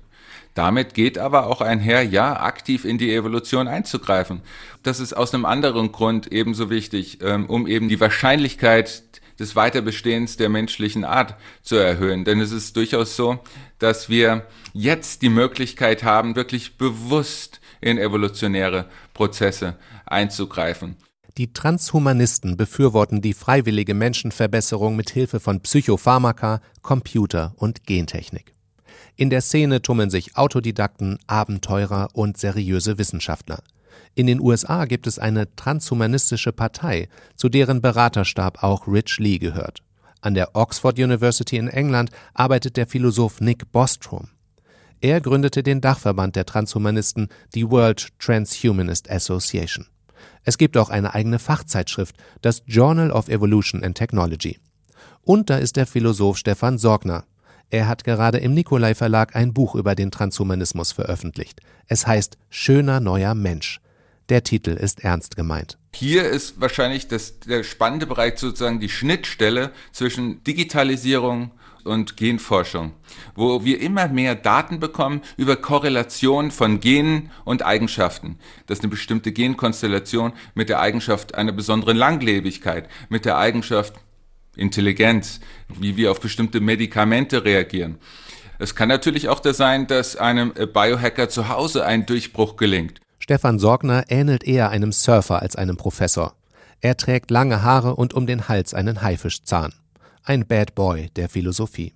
Damit 0.53 0.93
geht 0.93 1.17
aber 1.17 1.47
auch 1.47 1.59
einher, 1.59 2.03
ja, 2.03 2.39
aktiv 2.39 2.85
in 2.85 2.97
die 2.97 3.13
Evolution 3.13 3.67
einzugreifen. 3.67 4.39
Das 4.81 5.01
ist 5.01 5.11
aus 5.11 5.33
einem 5.33 5.43
anderen 5.43 5.91
Grund 5.91 6.31
ebenso 6.31 6.69
wichtig, 6.69 7.19
ähm, 7.21 7.47
um 7.47 7.67
eben 7.67 7.89
die 7.89 7.99
Wahrscheinlichkeit 7.99 9.03
des 9.37 9.57
Weiterbestehens 9.57 10.37
der 10.37 10.47
menschlichen 10.47 11.03
Art 11.03 11.35
zu 11.63 11.75
erhöhen. 11.75 12.23
Denn 12.23 12.39
es 12.39 12.53
ist 12.53 12.77
durchaus 12.77 13.17
so, 13.17 13.39
dass 13.77 14.07
wir 14.07 14.47
jetzt 14.71 15.21
die 15.21 15.27
Möglichkeit 15.27 16.05
haben, 16.05 16.37
wirklich 16.37 16.77
bewusst 16.77 17.59
in 17.81 17.97
evolutionäre 17.97 18.85
Prozesse 19.13 19.75
einzugreifen. 20.05 20.95
Die 21.37 21.53
Transhumanisten 21.53 22.57
befürworten 22.57 23.21
die 23.21 23.33
freiwillige 23.33 23.93
Menschenverbesserung 23.93 24.97
mit 24.97 25.09
Hilfe 25.11 25.39
von 25.39 25.61
Psychopharmaka, 25.61 26.61
Computer 26.81 27.53
und 27.55 27.85
Gentechnik. 27.85 28.53
In 29.15 29.29
der 29.29 29.41
Szene 29.41 29.81
tummeln 29.81 30.09
sich 30.09 30.35
Autodidakten, 30.35 31.19
Abenteurer 31.27 32.09
und 32.13 32.37
seriöse 32.37 32.97
Wissenschaftler. 32.97 33.59
In 34.13 34.27
den 34.27 34.41
USA 34.41 34.85
gibt 34.85 35.07
es 35.07 35.19
eine 35.19 35.55
transhumanistische 35.55 36.51
Partei, 36.51 37.07
zu 37.35 37.47
deren 37.47 37.81
Beraterstab 37.81 38.61
auch 38.61 38.87
Rich 38.87 39.17
Lee 39.19 39.37
gehört. 39.37 39.81
An 40.19 40.33
der 40.33 40.55
Oxford 40.55 40.99
University 40.99 41.55
in 41.57 41.69
England 41.69 42.11
arbeitet 42.33 42.75
der 42.75 42.87
Philosoph 42.87 43.39
Nick 43.39 43.71
Bostrom. 43.71 44.27
Er 44.99 45.21
gründete 45.21 45.63
den 45.63 45.81
Dachverband 45.81 46.35
der 46.35 46.45
Transhumanisten, 46.45 47.29
die 47.55 47.69
World 47.69 48.09
Transhumanist 48.19 49.09
Association. 49.09 49.87
Es 50.43 50.57
gibt 50.57 50.77
auch 50.77 50.89
eine 50.89 51.13
eigene 51.13 51.39
Fachzeitschrift, 51.39 52.15
das 52.41 52.63
Journal 52.65 53.11
of 53.11 53.29
Evolution 53.29 53.83
and 53.83 53.97
Technology. 53.97 54.59
Und 55.23 55.49
da 55.49 55.57
ist 55.57 55.75
der 55.75 55.85
Philosoph 55.85 56.37
Stefan 56.37 56.77
Sorgner. 56.77 57.25
Er 57.69 57.87
hat 57.87 58.03
gerade 58.03 58.37
im 58.39 58.53
Nikolai 58.53 58.95
Verlag 58.95 59.35
ein 59.35 59.53
Buch 59.53 59.75
über 59.75 59.95
den 59.95 60.11
Transhumanismus 60.11 60.91
veröffentlicht. 60.91 61.61
Es 61.87 62.05
heißt 62.05 62.37
Schöner 62.49 62.99
neuer 62.99 63.33
Mensch. 63.33 63.79
Der 64.29 64.43
Titel 64.43 64.71
ist 64.71 65.03
ernst 65.03 65.35
gemeint. 65.35 65.77
Hier 65.93 66.29
ist 66.29 66.59
wahrscheinlich 66.59 67.07
das, 67.07 67.39
der 67.39 67.63
spannende 67.63 68.07
Bereich 68.07 68.39
sozusagen 68.39 68.79
die 68.79 68.89
Schnittstelle 68.89 69.71
zwischen 69.91 70.43
Digitalisierung 70.43 71.51
und 71.85 72.17
Genforschung, 72.17 72.93
wo 73.35 73.63
wir 73.63 73.81
immer 73.81 74.07
mehr 74.07 74.35
Daten 74.35 74.79
bekommen 74.79 75.21
über 75.37 75.55
Korrelation 75.55 76.51
von 76.51 76.79
Genen 76.79 77.31
und 77.45 77.63
Eigenschaften. 77.63 78.37
Dass 78.67 78.79
eine 78.79 78.89
bestimmte 78.89 79.31
Genkonstellation 79.31 80.33
mit 80.53 80.69
der 80.69 80.79
Eigenschaft 80.79 81.35
einer 81.35 81.51
besonderen 81.51 81.97
Langlebigkeit, 81.97 82.89
mit 83.09 83.25
der 83.25 83.37
Eigenschaft 83.37 83.93
Intelligenz, 84.55 85.39
wie 85.79 85.95
wir 85.95 86.11
auf 86.11 86.19
bestimmte 86.19 86.59
Medikamente 86.59 87.45
reagieren. 87.45 87.97
Es 88.59 88.75
kann 88.75 88.89
natürlich 88.89 89.29
auch 89.29 89.39
da 89.39 89.53
sein, 89.53 89.87
dass 89.87 90.15
einem 90.15 90.53
Biohacker 90.53 91.29
zu 91.29 91.49
Hause 91.49 91.85
ein 91.85 92.05
Durchbruch 92.05 92.57
gelingt. 92.57 92.99
Stefan 93.19 93.59
Sorgner 93.59 94.05
ähnelt 94.09 94.43
eher 94.43 94.69
einem 94.69 94.91
Surfer 94.91 95.41
als 95.41 95.55
einem 95.55 95.77
Professor. 95.77 96.35
Er 96.81 96.97
trägt 96.97 97.31
lange 97.31 97.63
Haare 97.63 97.95
und 97.95 98.13
um 98.13 98.27
den 98.27 98.49
Hals 98.49 98.73
einen 98.73 99.01
Haifischzahn 99.01 99.73
ein 100.23 100.45
Bad 100.47 100.75
Boy 100.75 101.09
der 101.15 101.29
Philosophie. 101.29 101.93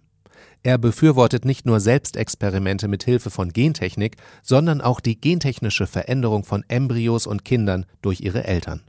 Er 0.63 0.77
befürwortet 0.79 1.45
nicht 1.45 1.65
nur 1.65 1.79
Selbstexperimente 1.79 2.87
mit 2.87 3.03
Hilfe 3.03 3.29
von 3.29 3.53
Gentechnik, 3.53 4.17
sondern 4.41 4.81
auch 4.81 4.99
die 4.99 5.19
gentechnische 5.19 5.85
Veränderung 5.85 6.43
von 6.43 6.63
Embryos 6.67 7.27
und 7.27 7.45
Kindern 7.45 7.85
durch 8.01 8.21
ihre 8.21 8.45
Eltern. 8.45 8.81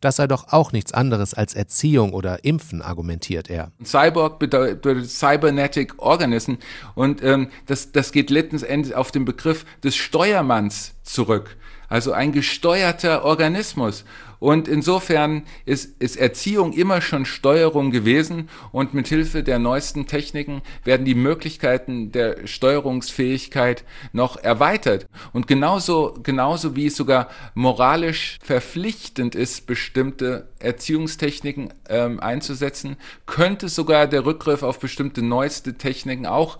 Das 0.00 0.16
sei 0.16 0.26
doch 0.26 0.48
auch 0.52 0.72
nichts 0.72 0.92
anderes 0.92 1.32
als 1.32 1.54
Erziehung 1.54 2.12
oder 2.12 2.44
Impfen, 2.44 2.82
argumentiert 2.82 3.48
er. 3.48 3.70
Cyborg 3.84 4.40
bedeutet 4.40 5.08
Cybernetic 5.08 6.02
Organism 6.02 6.54
und 6.96 7.22
ähm, 7.22 7.50
das, 7.66 7.92
das 7.92 8.10
geht 8.10 8.28
letztendlich 8.30 8.96
auf 8.96 9.12
den 9.12 9.24
Begriff 9.24 9.64
des 9.84 9.94
Steuermanns 9.94 10.94
zurück. 11.04 11.56
Also 11.88 12.12
ein 12.12 12.32
gesteuerter 12.32 13.24
Organismus. 13.24 14.04
Und 14.42 14.66
insofern 14.66 15.44
ist, 15.66 16.02
ist 16.02 16.16
Erziehung 16.16 16.72
immer 16.72 17.00
schon 17.00 17.26
Steuerung 17.26 17.92
gewesen 17.92 18.48
und 18.72 18.92
mit 18.92 19.06
Hilfe 19.06 19.44
der 19.44 19.60
neuesten 19.60 20.08
Techniken 20.08 20.62
werden 20.82 21.06
die 21.06 21.14
Möglichkeiten 21.14 22.10
der 22.10 22.44
Steuerungsfähigkeit 22.48 23.84
noch 24.12 24.36
erweitert. 24.36 25.06
Und 25.32 25.46
genauso, 25.46 26.18
genauso 26.24 26.74
wie 26.74 26.86
es 26.86 26.96
sogar 26.96 27.28
moralisch 27.54 28.40
verpflichtend 28.42 29.36
ist, 29.36 29.68
bestimmte 29.68 30.48
Erziehungstechniken 30.58 31.72
ähm, 31.88 32.18
einzusetzen, 32.18 32.96
könnte 33.26 33.68
sogar 33.68 34.08
der 34.08 34.26
Rückgriff 34.26 34.64
auf 34.64 34.80
bestimmte 34.80 35.22
neueste 35.22 35.74
Techniken 35.78 36.26
auch 36.26 36.58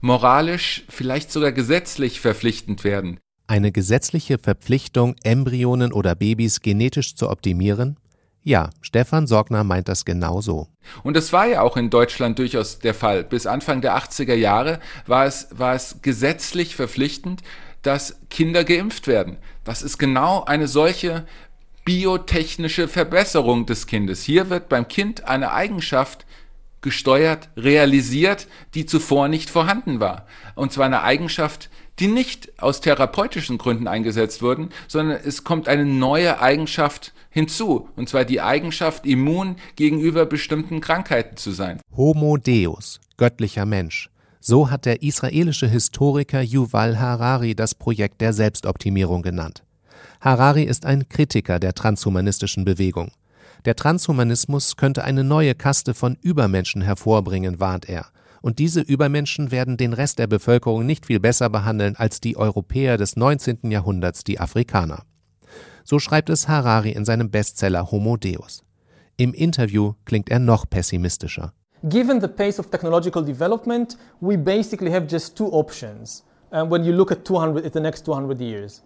moralisch, 0.00 0.86
vielleicht 0.88 1.30
sogar 1.30 1.52
gesetzlich 1.52 2.22
verpflichtend 2.22 2.84
werden 2.84 3.20
eine 3.48 3.72
gesetzliche 3.72 4.38
Verpflichtung, 4.38 5.16
Embryonen 5.24 5.92
oder 5.92 6.14
Babys 6.14 6.60
genetisch 6.60 7.16
zu 7.16 7.28
optimieren? 7.28 7.96
Ja, 8.42 8.70
Stefan 8.80 9.26
Sorgner 9.26 9.64
meint 9.64 9.88
das 9.88 10.04
genau 10.04 10.40
so. 10.40 10.68
Und 11.02 11.16
das 11.16 11.32
war 11.32 11.46
ja 11.46 11.62
auch 11.62 11.76
in 11.76 11.90
Deutschland 11.90 12.38
durchaus 12.38 12.78
der 12.78 12.94
Fall. 12.94 13.24
Bis 13.24 13.46
Anfang 13.46 13.80
der 13.80 13.96
80er 13.98 14.34
Jahre 14.34 14.80
war 15.06 15.26
es, 15.26 15.48
war 15.50 15.74
es 15.74 15.96
gesetzlich 16.02 16.76
verpflichtend, 16.76 17.42
dass 17.82 18.16
Kinder 18.30 18.64
geimpft 18.64 19.06
werden. 19.06 19.36
Das 19.64 19.82
ist 19.82 19.98
genau 19.98 20.44
eine 20.44 20.68
solche 20.68 21.26
biotechnische 21.84 22.86
Verbesserung 22.86 23.66
des 23.66 23.86
Kindes. 23.86 24.22
Hier 24.22 24.50
wird 24.50 24.68
beim 24.68 24.88
Kind 24.88 25.24
eine 25.24 25.52
Eigenschaft 25.52 26.26
gesteuert, 26.80 27.48
realisiert, 27.56 28.46
die 28.74 28.86
zuvor 28.86 29.28
nicht 29.28 29.50
vorhanden 29.50 30.00
war. 30.00 30.26
Und 30.54 30.72
zwar 30.72 30.86
eine 30.86 31.02
Eigenschaft, 31.02 31.70
die 32.00 32.06
nicht 32.06 32.62
aus 32.62 32.80
therapeutischen 32.80 33.58
Gründen 33.58 33.88
eingesetzt 33.88 34.42
wurden, 34.42 34.70
sondern 34.86 35.20
es 35.24 35.44
kommt 35.44 35.68
eine 35.68 35.84
neue 35.84 36.40
Eigenschaft 36.40 37.12
hinzu, 37.30 37.88
und 37.96 38.08
zwar 38.08 38.24
die 38.24 38.40
Eigenschaft, 38.40 39.06
immun 39.06 39.56
gegenüber 39.76 40.26
bestimmten 40.26 40.80
Krankheiten 40.80 41.36
zu 41.36 41.50
sein. 41.52 41.80
Homo 41.96 42.36
Deus, 42.36 43.00
göttlicher 43.16 43.66
Mensch. 43.66 44.10
So 44.40 44.70
hat 44.70 44.86
der 44.86 45.02
israelische 45.02 45.68
Historiker 45.68 46.40
Yuval 46.40 46.98
Harari 46.98 47.54
das 47.54 47.74
Projekt 47.74 48.20
der 48.20 48.32
Selbstoptimierung 48.32 49.22
genannt. 49.22 49.62
Harari 50.20 50.62
ist 50.62 50.86
ein 50.86 51.08
Kritiker 51.08 51.58
der 51.58 51.74
transhumanistischen 51.74 52.64
Bewegung. 52.64 53.10
Der 53.64 53.76
Transhumanismus 53.76 54.76
könnte 54.76 55.04
eine 55.04 55.24
neue 55.24 55.54
Kaste 55.54 55.92
von 55.92 56.16
Übermenschen 56.22 56.82
hervorbringen, 56.82 57.60
warnt 57.60 57.88
er. 57.88 58.06
Und 58.42 58.58
diese 58.58 58.80
Übermenschen 58.80 59.50
werden 59.50 59.76
den 59.76 59.92
Rest 59.92 60.18
der 60.18 60.26
Bevölkerung 60.26 60.86
nicht 60.86 61.06
viel 61.06 61.20
besser 61.20 61.50
behandeln 61.50 61.96
als 61.96 62.20
die 62.20 62.36
Europäer 62.36 62.96
des 62.96 63.16
19. 63.16 63.70
Jahrhunderts, 63.70 64.24
die 64.24 64.40
Afrikaner. 64.40 65.02
So 65.84 65.98
schreibt 65.98 66.28
es 66.28 66.48
Harari 66.48 66.90
in 66.92 67.04
seinem 67.04 67.30
Bestseller 67.30 67.90
Homo 67.90 68.16
Deus. 68.16 68.62
Im 69.16 69.34
Interview 69.34 69.94
klingt 70.04 70.28
er 70.28 70.38
noch 70.38 70.68
pessimistischer. 70.68 71.52
Given 71.82 72.20
the 72.20 72.28
pace 72.28 72.58
of 72.58 72.70
technological 72.70 73.24
development, 73.24 73.96
we 74.20 74.36
basically 74.36 74.90
have 74.90 75.06
just 75.08 75.36
two 75.36 75.48
options. 75.52 76.24
And 76.50 76.70
when 76.70 76.84
you 76.84 76.92
look 76.92 77.10
at 77.12 77.24
200 77.24 77.64
at 77.64 77.72
the 77.72 77.80
next 77.80 78.04
200 78.04 78.40
years. 78.40 78.82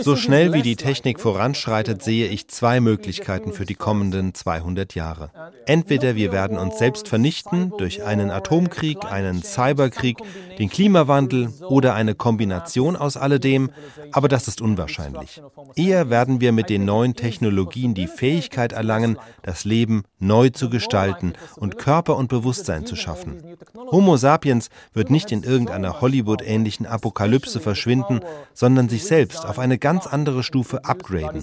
So 0.00 0.16
schnell 0.16 0.52
wie 0.52 0.62
die 0.62 0.76
Technik 0.76 1.20
voranschreitet, 1.20 2.02
sehe 2.02 2.28
ich 2.28 2.48
zwei 2.48 2.80
Möglichkeiten 2.80 3.52
für 3.52 3.64
die 3.64 3.74
kommenden 3.74 4.34
200 4.34 4.94
Jahre. 4.94 5.30
Entweder 5.66 6.16
wir 6.16 6.32
werden 6.32 6.58
uns 6.58 6.78
selbst 6.78 7.08
vernichten 7.08 7.72
durch 7.78 8.04
einen 8.04 8.30
Atomkrieg, 8.30 9.04
einen 9.04 9.42
Cyberkrieg, 9.42 10.18
den 10.58 10.68
Klimawandel 10.68 11.52
oder 11.68 11.94
eine 11.94 12.14
Kombination 12.14 12.96
aus 12.96 13.16
alledem, 13.16 13.70
aber 14.12 14.28
das 14.28 14.48
ist 14.48 14.60
unwahrscheinlich. 14.60 15.42
Eher 15.76 16.10
werden 16.10 16.40
wir 16.40 16.52
mit 16.52 16.68
den 16.68 16.84
neuen 16.84 17.14
Technologien 17.14 17.94
die 17.94 18.06
Fähigkeit 18.06 18.72
erlangen, 18.72 19.18
das 19.42 19.64
Leben 19.64 20.04
neu 20.18 20.50
zu 20.50 20.70
gestalten 20.70 21.32
und 21.56 21.78
Körper 21.78 22.16
und 22.16 22.28
Bewusstsein 22.28 22.86
zu 22.86 22.96
schaffen. 22.96 23.42
Homo 23.90 24.16
sapiens 24.16 24.68
wird 24.92 25.10
nicht 25.10 25.32
in 25.32 25.42
irgendeiner 25.42 26.00
Hollywood-ähnlichen 26.00 26.86
Apokalypse 26.86 27.60
verschwinden, 27.60 28.20
sondern 28.54 28.88
sich 28.88 29.04
selbst 29.04 29.44
auf 29.46 29.58
eine 29.58 29.78
ganz 29.78 30.06
andere 30.06 30.42
Stufe 30.42 30.84
upgraden. 30.84 31.42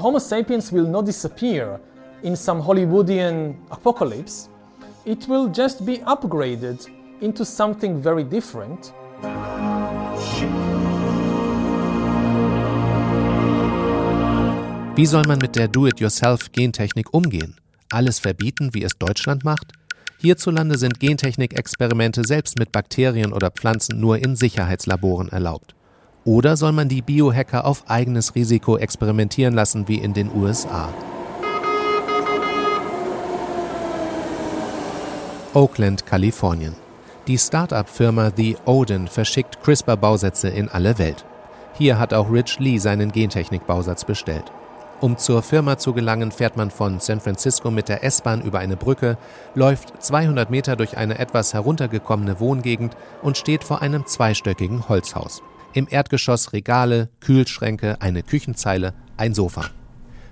Homo 0.00 0.18
sapiens 0.18 0.72
will 0.72 0.86
not 0.86 1.06
disappear 1.08 1.80
in 2.22 2.36
some 2.36 2.64
Hollywoodian 2.64 3.56
apocalypse. 3.70 4.48
It 5.04 5.28
will 5.28 5.50
just 5.52 5.84
be 5.84 6.00
upgraded 6.04 6.86
into 7.20 7.44
something 7.44 8.00
very 8.00 8.24
different. 8.24 8.92
Wie 14.94 15.06
soll 15.06 15.24
man 15.26 15.38
mit 15.38 15.56
der 15.56 15.68
Do-it-yourself-Gentechnik 15.68 17.14
umgehen? 17.14 17.56
Alles 17.90 18.18
verbieten, 18.18 18.70
wie 18.74 18.82
es 18.82 18.98
Deutschland 18.98 19.44
macht? 19.44 19.72
Hierzulande 20.18 20.76
sind 20.76 20.98
Gentechnik-Experimente 20.98 22.24
selbst 22.24 22.58
mit 22.58 22.72
Bakterien 22.72 23.32
oder 23.32 23.50
Pflanzen 23.50 24.00
nur 24.00 24.18
in 24.18 24.34
Sicherheitslaboren 24.34 25.28
erlaubt. 25.28 25.76
Oder 26.24 26.56
soll 26.56 26.72
man 26.72 26.88
die 26.88 27.02
Biohacker 27.02 27.64
auf 27.64 27.84
eigenes 27.88 28.34
Risiko 28.34 28.76
experimentieren 28.76 29.54
lassen 29.54 29.88
wie 29.88 29.98
in 29.98 30.12
den 30.12 30.30
USA? 30.34 30.92
Oakland, 35.54 36.06
Kalifornien. 36.06 36.74
Die 37.26 37.38
Start-up-Firma 37.38 38.32
The 38.36 38.56
Odin 38.64 39.08
verschickt 39.08 39.62
CRISPR-Bausätze 39.62 40.48
in 40.48 40.68
alle 40.68 40.98
Welt. 40.98 41.24
Hier 41.74 41.98
hat 41.98 42.14
auch 42.14 42.30
Rich 42.30 42.58
Lee 42.58 42.78
seinen 42.78 43.12
Gentechnik-Bausatz 43.12 44.04
bestellt. 44.04 44.52
Um 45.00 45.16
zur 45.16 45.42
Firma 45.42 45.78
zu 45.78 45.92
gelangen, 45.92 46.32
fährt 46.32 46.56
man 46.56 46.70
von 46.70 46.98
San 47.00 47.20
Francisco 47.20 47.70
mit 47.70 47.88
der 47.88 48.02
S-Bahn 48.02 48.42
über 48.42 48.58
eine 48.58 48.76
Brücke, 48.76 49.16
läuft 49.54 50.02
200 50.02 50.50
Meter 50.50 50.74
durch 50.74 50.96
eine 50.96 51.18
etwas 51.18 51.54
heruntergekommene 51.54 52.40
Wohngegend 52.40 52.96
und 53.22 53.36
steht 53.36 53.62
vor 53.62 53.80
einem 53.80 54.06
zweistöckigen 54.06 54.88
Holzhaus. 54.88 55.42
Im 55.74 55.86
Erdgeschoss 55.90 56.52
Regale, 56.52 57.08
Kühlschränke, 57.20 58.00
eine 58.00 58.22
Küchenzeile, 58.22 58.94
ein 59.16 59.34
Sofa. 59.34 59.70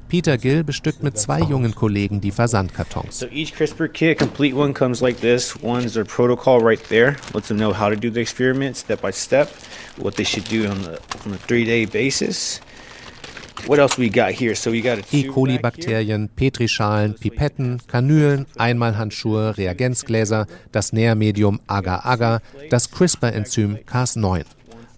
Peter 0.09 0.39
Gill 0.39 0.63
bestückt 0.63 1.03
mit 1.03 1.19
zwei 1.19 1.41
jungen 1.41 1.75
Kollegen 1.75 2.21
die 2.21 2.31
Versandkartons. 2.31 3.19
So 3.19 3.27
each 3.27 3.55
CRISPR 3.55 3.89
kit, 3.89 4.19
complete 4.19 4.57
one, 4.57 4.73
comes 4.73 5.01
like 5.01 5.21
this. 5.21 5.57
One's 5.63 5.95
their 5.95 6.05
protocol 6.05 6.61
right 6.61 6.81
there. 6.89 7.17
Lets 7.35 7.49
them 7.49 7.57
know 7.57 7.77
how 7.77 7.91
to 7.91 7.97
do 7.97 8.11
the 8.11 8.21
experiment 8.21 8.77
step 8.77 9.01
by 9.03 9.11
step, 9.13 9.49
what 9.97 10.15
they 10.15 10.25
should 10.25 10.49
do 10.49 10.69
on, 10.69 10.81
the, 10.83 11.01
on 11.27 11.33
a 11.33 11.39
three-day 11.39 11.87
basis. 11.87 12.61
E. 15.11 15.29
coli-Bakterien, 15.29 16.29
Petrischalen, 16.29 17.15
Pipetten, 17.15 17.81
Kanülen, 17.89 18.47
Einmalhandschuhe, 18.57 19.57
Reagenzgläser, 19.57 20.47
das 20.71 20.93
Nährmedium 20.93 21.61
Agar-Agar, 21.67 22.43
das 22.71 22.93
CRISPR-Enzym 22.93 23.79
Cas9. 23.79 24.45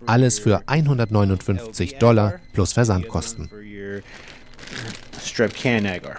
Alles 0.06 0.38
für 0.38 0.62
159 0.66 1.98
Dollar 1.98 2.40
plus 2.52 2.72
Versandkosten. 2.72 3.50
Strep 5.22 5.54
Can-Agar. 5.54 6.16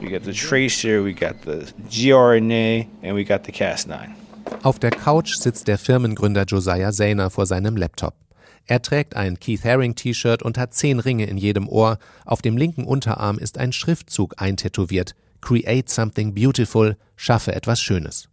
We 0.00 0.10
got 0.10 0.24
the 0.24 0.32
tracer, 0.32 1.02
we 1.02 1.12
got 1.12 1.36
the 1.44 1.66
gRNA 1.90 2.86
and 3.02 3.16
we 3.16 3.24
got 3.24 3.44
the 3.44 3.52
Cas9. 3.52 4.10
Auf 4.62 4.78
der 4.78 4.90
Couch 4.90 5.34
sitzt 5.34 5.68
der 5.68 5.78
Firmengründer 5.78 6.44
Josiah 6.44 6.92
Zayner 6.92 7.30
vor 7.30 7.46
seinem 7.46 7.76
Laptop. 7.76 8.14
Er 8.66 8.82
trägt 8.82 9.16
ein 9.16 9.40
Keith 9.40 9.64
Haring 9.64 9.94
T-Shirt 9.94 10.42
und 10.42 10.58
hat 10.58 10.74
zehn 10.74 11.00
Ringe 11.00 11.24
in 11.24 11.38
jedem 11.38 11.68
Ohr. 11.68 11.98
Auf 12.24 12.42
dem 12.42 12.56
linken 12.56 12.84
Unterarm 12.84 13.38
ist 13.38 13.58
ein 13.58 13.72
Schriftzug 13.72 14.34
eintätowiert. 14.36 15.14
Create 15.40 15.88
something 15.88 16.34
beautiful, 16.34 16.96
schaffe 17.16 17.54
etwas 17.54 17.80
Schönes. 17.80 18.28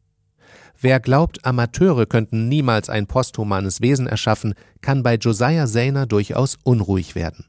Wer 0.85 0.99
glaubt, 0.99 1.43
Amateure 1.43 2.05
könnten 2.05 2.47
niemals 2.47 2.91
ein 2.91 3.07
posthumanes 3.07 3.81
Wesen 3.81 4.05
erschaffen, 4.05 4.53
kann 4.81 5.01
bei 5.01 5.15
Josiah 5.15 5.65
Zayner 5.65 6.05
durchaus 6.05 6.59
unruhig 6.63 7.15
werden. 7.15 7.45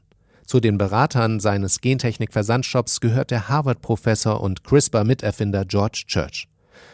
Zu 0.47 0.59
den 0.59 0.79
Beratern 0.79 1.39
seines 1.39 1.79
Gentechnik-Versandshops 1.81 2.99
gehört 2.99 3.29
der 3.29 3.47
Harvard-Professor 3.47 4.41
und 4.41 4.63
CRISPR-Miterfinder 4.63 5.65
George 5.65 6.05
Church. 6.07 6.47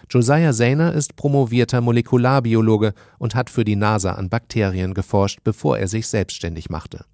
Josiah 0.10 0.52
Zayner 0.52 0.92
ist 0.92 1.16
promovierter 1.16 1.80
Molekularbiologe 1.80 2.94
und 3.20 3.36
hat 3.36 3.50
für 3.50 3.64
die 3.64 3.78
NASA 3.78 4.12
an 4.12 4.28
Bakterien 4.28 4.94
geforscht, 4.94 5.40
bevor 5.46 5.78
er 5.78 5.88
sich 5.88 6.08
selbstständig 6.08 6.70
machte. 6.70 7.06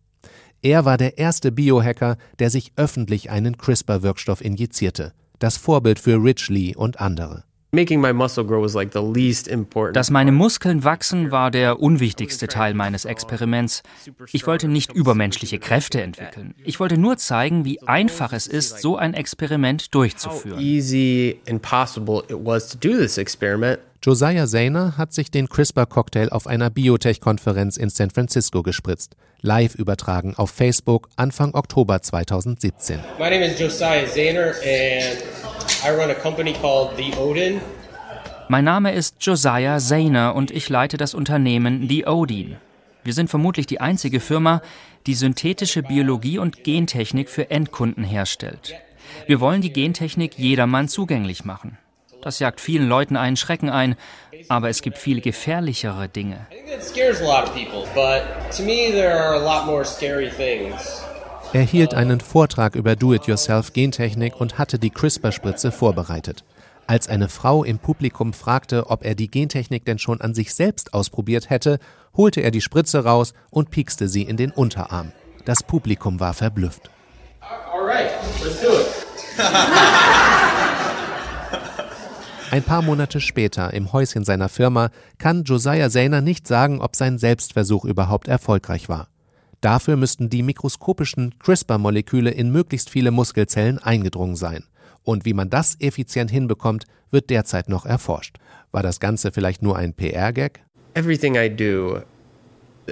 Er 0.64 0.86
war 0.86 0.98
der 0.98 1.20
erste 1.20 1.52
Biohacker, 1.52 2.18
der 2.40 2.50
sich 2.50 2.74
öffentlich 2.78 3.30
einen 3.30 3.60
CRISPR-Wirkstoff 3.60 4.44
injizierte, 4.44 5.14
das 5.38 5.58
Vorbild 5.58 6.00
für 6.00 6.16
Rich 6.16 6.50
Lee 6.50 6.76
und 6.76 7.00
andere. 7.00 7.44
Dass 9.94 10.10
meine 10.10 10.32
Muskeln 10.32 10.84
wachsen, 10.84 11.32
war 11.32 11.52
der 11.52 11.80
unwichtigste 11.80 12.48
Teil 12.48 12.74
meines 12.74 13.06
Experiments. 13.06 13.84
Ich 14.32 14.48
wollte 14.48 14.68
nicht 14.68 14.92
übermenschliche 14.94 15.60
Kräfte 15.60 16.02
entwickeln. 16.02 16.56
Ich 16.64 16.80
wollte 16.80 16.98
nur 16.98 17.18
zeigen, 17.18 17.66
wie 17.66 17.82
einfach 17.84 18.34
es 18.34 18.48
ist, 18.48 18.80
so 18.82 18.98
ein 18.98 19.14
Experiment 19.14 19.94
durchzuführen. 19.94 20.60
Josiah 24.02 24.48
Zayner 24.48 24.98
hat 24.98 25.12
sich 25.12 25.30
den 25.30 25.50
CRISPR-Cocktail 25.50 26.30
auf 26.30 26.48
einer 26.48 26.70
Biotech-Konferenz 26.70 27.76
in 27.76 27.90
San 27.90 28.10
Francisco 28.10 28.64
gespritzt. 28.64 29.18
Live 29.42 29.76
übertragen 29.76 30.36
auf 30.38 30.52
Facebook 30.52 31.10
Anfang 31.18 31.54
Oktober 31.54 32.02
2017. 32.02 33.02
My 33.18 33.30
name 33.30 33.46
is 33.46 33.60
Josiah 33.60 34.06
Zayner 34.08 34.54
and 34.64 35.22
I 35.86 35.90
run 35.90 36.10
a 36.10 36.14
company 36.14 36.54
called 36.54 36.92
The 36.96 37.14
Odin. 37.18 37.60
Mein 38.48 38.64
Name 38.64 38.94
ist 38.94 39.18
Josiah 39.20 39.80
Zayner 39.80 40.34
und 40.34 40.50
ich 40.50 40.70
leite 40.70 40.96
das 40.96 41.14
Unternehmen 41.14 41.90
The 41.90 42.06
Odin. 42.08 42.56
Wir 43.04 43.14
sind 43.14 43.30
vermutlich 43.30 43.68
die 43.68 43.82
einzige 43.82 44.22
Firma, 44.22 44.62
die 45.08 45.14
synthetische 45.14 45.84
Biologie 45.84 46.38
und 46.38 46.64
Gentechnik 46.64 47.30
für 47.30 47.52
Endkunden 47.52 48.06
herstellt. 48.06 48.76
Wir 49.28 49.42
wollen 49.42 49.62
die 49.62 49.74
Gentechnik 49.74 50.40
jedermann 50.40 50.88
zugänglich 50.88 51.44
machen. 51.44 51.78
Das 52.22 52.40
jagt 52.40 52.60
vielen 52.60 52.88
Leuten 52.88 53.16
einen 53.16 53.38
Schrecken 53.38 53.70
ein, 53.70 53.96
aber 54.50 54.70
es 54.70 54.82
gibt 54.82 54.98
viel 54.98 55.22
gefährlichere 55.22 56.10
Dinge. 56.10 56.48
Er 61.52 61.62
hielt 61.62 61.94
einen 61.94 62.20
Vortrag 62.20 62.76
über 62.76 62.96
Do-it-yourself-Gentechnik 62.96 64.40
und 64.40 64.58
hatte 64.58 64.78
die 64.78 64.92
CRISPR-Spritze 64.92 65.72
vorbereitet. 65.72 66.44
Als 66.86 67.08
eine 67.08 67.30
Frau 67.30 67.64
im 67.64 67.80
Publikum 67.80 68.34
fragte, 68.34 68.88
ob 68.90 69.06
er 69.06 69.16
die 69.16 69.32
Gentechnik 69.32 69.86
denn 69.86 70.00
schon 70.00 70.22
an 70.22 70.34
sich 70.34 70.54
selbst 70.54 70.94
ausprobiert 70.94 71.50
hätte, 71.50 71.80
holte 72.16 72.42
er 72.42 72.52
die 72.52 72.62
Spritze 72.62 73.04
raus 73.04 73.34
und 73.50 73.72
piekste 73.72 74.08
sie 74.08 74.24
in 74.24 74.38
den 74.38 74.52
Unterarm. 74.52 75.12
Das 75.46 75.64
Publikum 75.64 76.20
war 76.20 76.34
verblüfft. 76.34 76.90
Ein 82.52 82.64
paar 82.64 82.82
Monate 82.82 83.22
später, 83.22 83.74
im 83.76 83.94
Häuschen 83.94 84.24
seiner 84.24 84.50
Firma, 84.50 84.90
kann 85.20 85.44
Josiah 85.44 85.90
Zayner 85.90 86.22
nicht 86.22 86.48
sagen, 86.48 86.82
ob 86.82 86.96
sein 86.96 87.20
Selbstversuch 87.20 87.86
überhaupt 87.86 88.28
erfolgreich 88.28 88.90
war. 88.90 89.08
Dafür 89.62 89.98
müssten 89.98 90.30
die 90.30 90.42
mikroskopischen 90.42 91.36
CRISPR-Moleküle 91.38 92.32
in 92.32 92.52
möglichst 92.52 92.90
viele 92.90 93.12
Muskelzellen 93.12 93.78
eingedrungen 93.78 94.36
sein. 94.36 94.64
Und 95.04 95.26
wie 95.26 95.34
man 95.34 95.52
das 95.52 95.76
effizient 95.80 96.32
hinbekommt, 96.32 96.86
wird 97.12 97.30
derzeit 97.30 97.70
noch 97.70 97.86
erforscht. 97.86 98.38
War 98.72 98.82
das 98.82 99.00
Ganze 99.00 99.32
vielleicht 99.32 99.62
nur 99.62 99.78
ein 99.78 99.94
PR-Gag? 99.94 100.62
Everything 100.96 101.36
I 101.36 101.56
do 101.56 102.02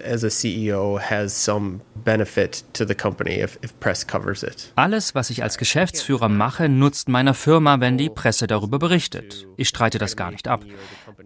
as 0.04 0.24
a 0.24 0.28
CEO 0.28 1.00
has 1.00 1.34
some 1.34 1.82
benefit 2.04 2.64
to 2.74 2.86
the 2.86 2.96
company 2.96 3.42
if, 3.42 3.58
if 3.64 3.78
press 3.80 4.06
covers 4.06 4.44
it. 4.44 4.72
Alles, 4.76 5.16
was 5.16 5.30
ich 5.30 5.44
als 5.44 5.58
Geschäftsführer 5.58 6.30
mache, 6.30 6.70
nutzt 6.70 7.10
meiner 7.10 7.34
Firma, 7.34 7.80
wenn 7.80 7.98
die 7.98 8.10
Presse 8.10 8.48
darüber 8.48 8.80
berichtet. 8.80 9.48
Ich 9.58 9.70
streite 9.70 9.98
das 9.98 10.16
gar 10.16 10.32
nicht 10.32 10.48
ab. 10.48 10.64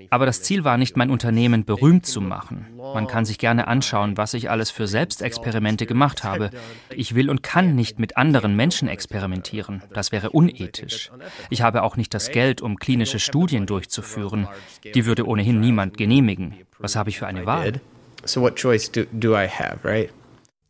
Aber 0.09 0.25
das 0.25 0.41
Ziel 0.41 0.63
war 0.63 0.77
nicht, 0.77 0.97
mein 0.97 1.09
Unternehmen 1.09 1.65
berühmt 1.65 2.05
zu 2.05 2.21
machen. 2.21 2.67
Man 2.77 3.07
kann 3.07 3.25
sich 3.25 3.37
gerne 3.37 3.67
anschauen, 3.67 4.17
was 4.17 4.33
ich 4.33 4.49
alles 4.49 4.71
für 4.71 4.87
Selbstexperimente 4.87 5.85
gemacht 5.85 6.23
habe. 6.23 6.49
Ich 6.89 7.15
will 7.15 7.29
und 7.29 7.43
kann 7.43 7.75
nicht 7.75 7.99
mit 7.99 8.17
anderen 8.17 8.55
Menschen 8.55 8.87
experimentieren. 8.87 9.83
Das 9.93 10.11
wäre 10.11 10.31
unethisch. 10.31 11.11
Ich 11.49 11.61
habe 11.61 11.83
auch 11.83 11.97
nicht 11.97 12.13
das 12.13 12.31
Geld, 12.31 12.61
um 12.61 12.77
klinische 12.77 13.19
Studien 13.19 13.65
durchzuführen. 13.65 14.47
Die 14.83 15.05
würde 15.05 15.27
ohnehin 15.27 15.59
niemand 15.59 15.97
genehmigen. 15.97 16.55
Was 16.79 16.95
habe 16.95 17.09
ich 17.09 17.19
für 17.19 17.27
eine 17.27 17.45
Wahl? 17.45 17.81
So 18.25 18.41
what 18.41 18.55
choice 18.55 18.91
do, 18.91 19.03
do 19.11 19.33
I 19.33 19.47
have, 19.47 19.79
right? 19.83 20.11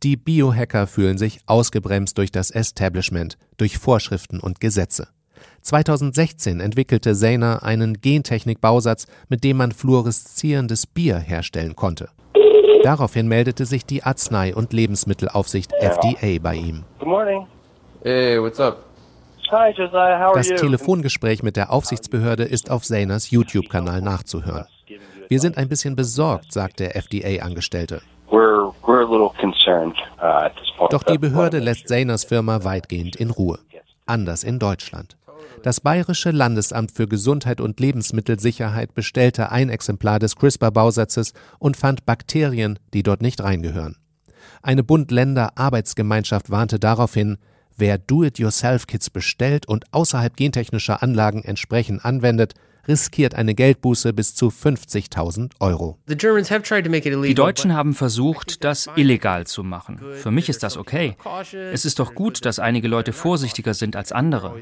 Die 0.02 0.16
Biohacker 0.16 0.86
fühlen 0.86 1.16
sich 1.16 1.40
ausgebremst 1.46 2.18
durch 2.18 2.32
das 2.32 2.50
Establishment, 2.50 3.38
durch 3.56 3.78
Vorschriften 3.78 4.40
und 4.40 4.60
Gesetze. 4.60 5.08
2016 5.62 6.60
entwickelte 6.60 7.14
Zayner 7.14 7.62
einen 7.62 8.00
Gentechnik-Bausatz, 8.00 9.06
mit 9.28 9.44
dem 9.44 9.58
man 9.58 9.70
fluoreszierendes 9.72 10.88
Bier 10.88 11.18
herstellen 11.18 11.76
konnte. 11.76 12.08
Daraufhin 12.82 13.28
meldete 13.28 13.64
sich 13.64 13.86
die 13.86 14.02
Arznei- 14.02 14.54
und 14.54 14.72
Lebensmittelaufsicht 14.72 15.72
FDA 15.72 16.38
bei 16.42 16.56
ihm. 16.56 16.82
Good 16.98 17.08
morning. 17.08 17.46
Hey, 18.02 18.42
what's 18.42 18.58
up? 18.58 18.84
Hi, 19.52 19.70
Josiah. 19.70 20.18
How 20.18 20.30
are 20.30 20.34
Das 20.34 20.48
you? 20.48 20.56
Telefongespräch 20.56 21.44
mit 21.44 21.56
der 21.56 21.70
Aufsichtsbehörde 21.70 22.42
ist 22.42 22.70
auf 22.70 22.82
Zayners 22.82 23.30
YouTube-Kanal 23.30 24.00
nachzuhören. 24.02 24.66
Wir 25.32 25.40
sind 25.40 25.56
ein 25.56 25.70
bisschen 25.70 25.96
besorgt, 25.96 26.52
sagt 26.52 26.78
der 26.78 26.94
FDA-Angestellte. 26.94 28.02
Uh. 28.30 28.70
Doch 30.90 31.02
die 31.04 31.16
Behörde 31.16 31.58
lässt 31.58 31.88
Zayners 31.88 32.24
Firma 32.24 32.64
weitgehend 32.64 33.16
in 33.16 33.30
Ruhe. 33.30 33.58
Anders 34.04 34.44
in 34.44 34.58
Deutschland. 34.58 35.16
Das 35.62 35.80
Bayerische 35.80 36.32
Landesamt 36.32 36.92
für 36.92 37.08
Gesundheit 37.08 37.62
und 37.62 37.80
Lebensmittelsicherheit 37.80 38.94
bestellte 38.94 39.50
ein 39.50 39.70
Exemplar 39.70 40.18
des 40.18 40.36
CRISPR-Bausatzes 40.36 41.32
und 41.58 41.78
fand 41.78 42.04
Bakterien, 42.04 42.78
die 42.92 43.02
dort 43.02 43.22
nicht 43.22 43.42
reingehören. 43.42 43.96
Eine 44.60 44.84
Bund-Länder-Arbeitsgemeinschaft 44.84 46.50
warnte 46.50 46.78
daraufhin, 46.78 47.38
wer 47.74 47.96
Do-it-yourself-Kits 47.96 49.08
bestellt 49.08 49.66
und 49.66 49.86
außerhalb 49.92 50.36
gentechnischer 50.36 51.02
Anlagen 51.02 51.42
entsprechend 51.42 52.04
anwendet, 52.04 52.52
riskiert 52.88 53.34
eine 53.34 53.54
Geldbuße 53.54 54.12
bis 54.12 54.34
zu 54.34 54.48
50.000 54.48 55.52
Euro. 55.60 55.98
Die 56.08 57.34
Deutschen 57.34 57.74
haben 57.74 57.94
versucht, 57.94 58.64
das 58.64 58.88
illegal 58.96 59.46
zu 59.46 59.62
machen. 59.62 60.00
Für 60.14 60.30
mich 60.30 60.48
ist 60.48 60.62
das 60.62 60.76
okay. 60.76 61.16
Es 61.72 61.84
ist 61.84 61.98
doch 61.98 62.14
gut, 62.14 62.44
dass 62.44 62.58
einige 62.58 62.88
Leute 62.88 63.12
vorsichtiger 63.12 63.74
sind 63.74 63.96
als 63.96 64.12
andere. 64.12 64.54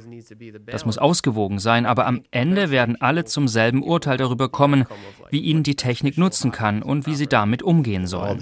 Das 0.66 0.84
muss 0.84 0.98
ausgewogen 0.98 1.58
sein, 1.58 1.86
aber 1.86 2.06
am 2.06 2.22
Ende 2.30 2.70
werden 2.70 3.00
alle 3.00 3.24
zum 3.24 3.48
selben 3.48 3.82
Urteil 3.82 4.16
darüber 4.16 4.48
kommen, 4.48 4.84
wie 5.30 5.40
ihnen 5.40 5.62
die 5.62 5.76
Technik 5.76 6.18
nutzen 6.18 6.52
kann 6.52 6.82
und 6.82 7.06
wie 7.06 7.14
sie 7.14 7.26
damit 7.26 7.62
umgehen 7.62 8.06
sollen. 8.06 8.38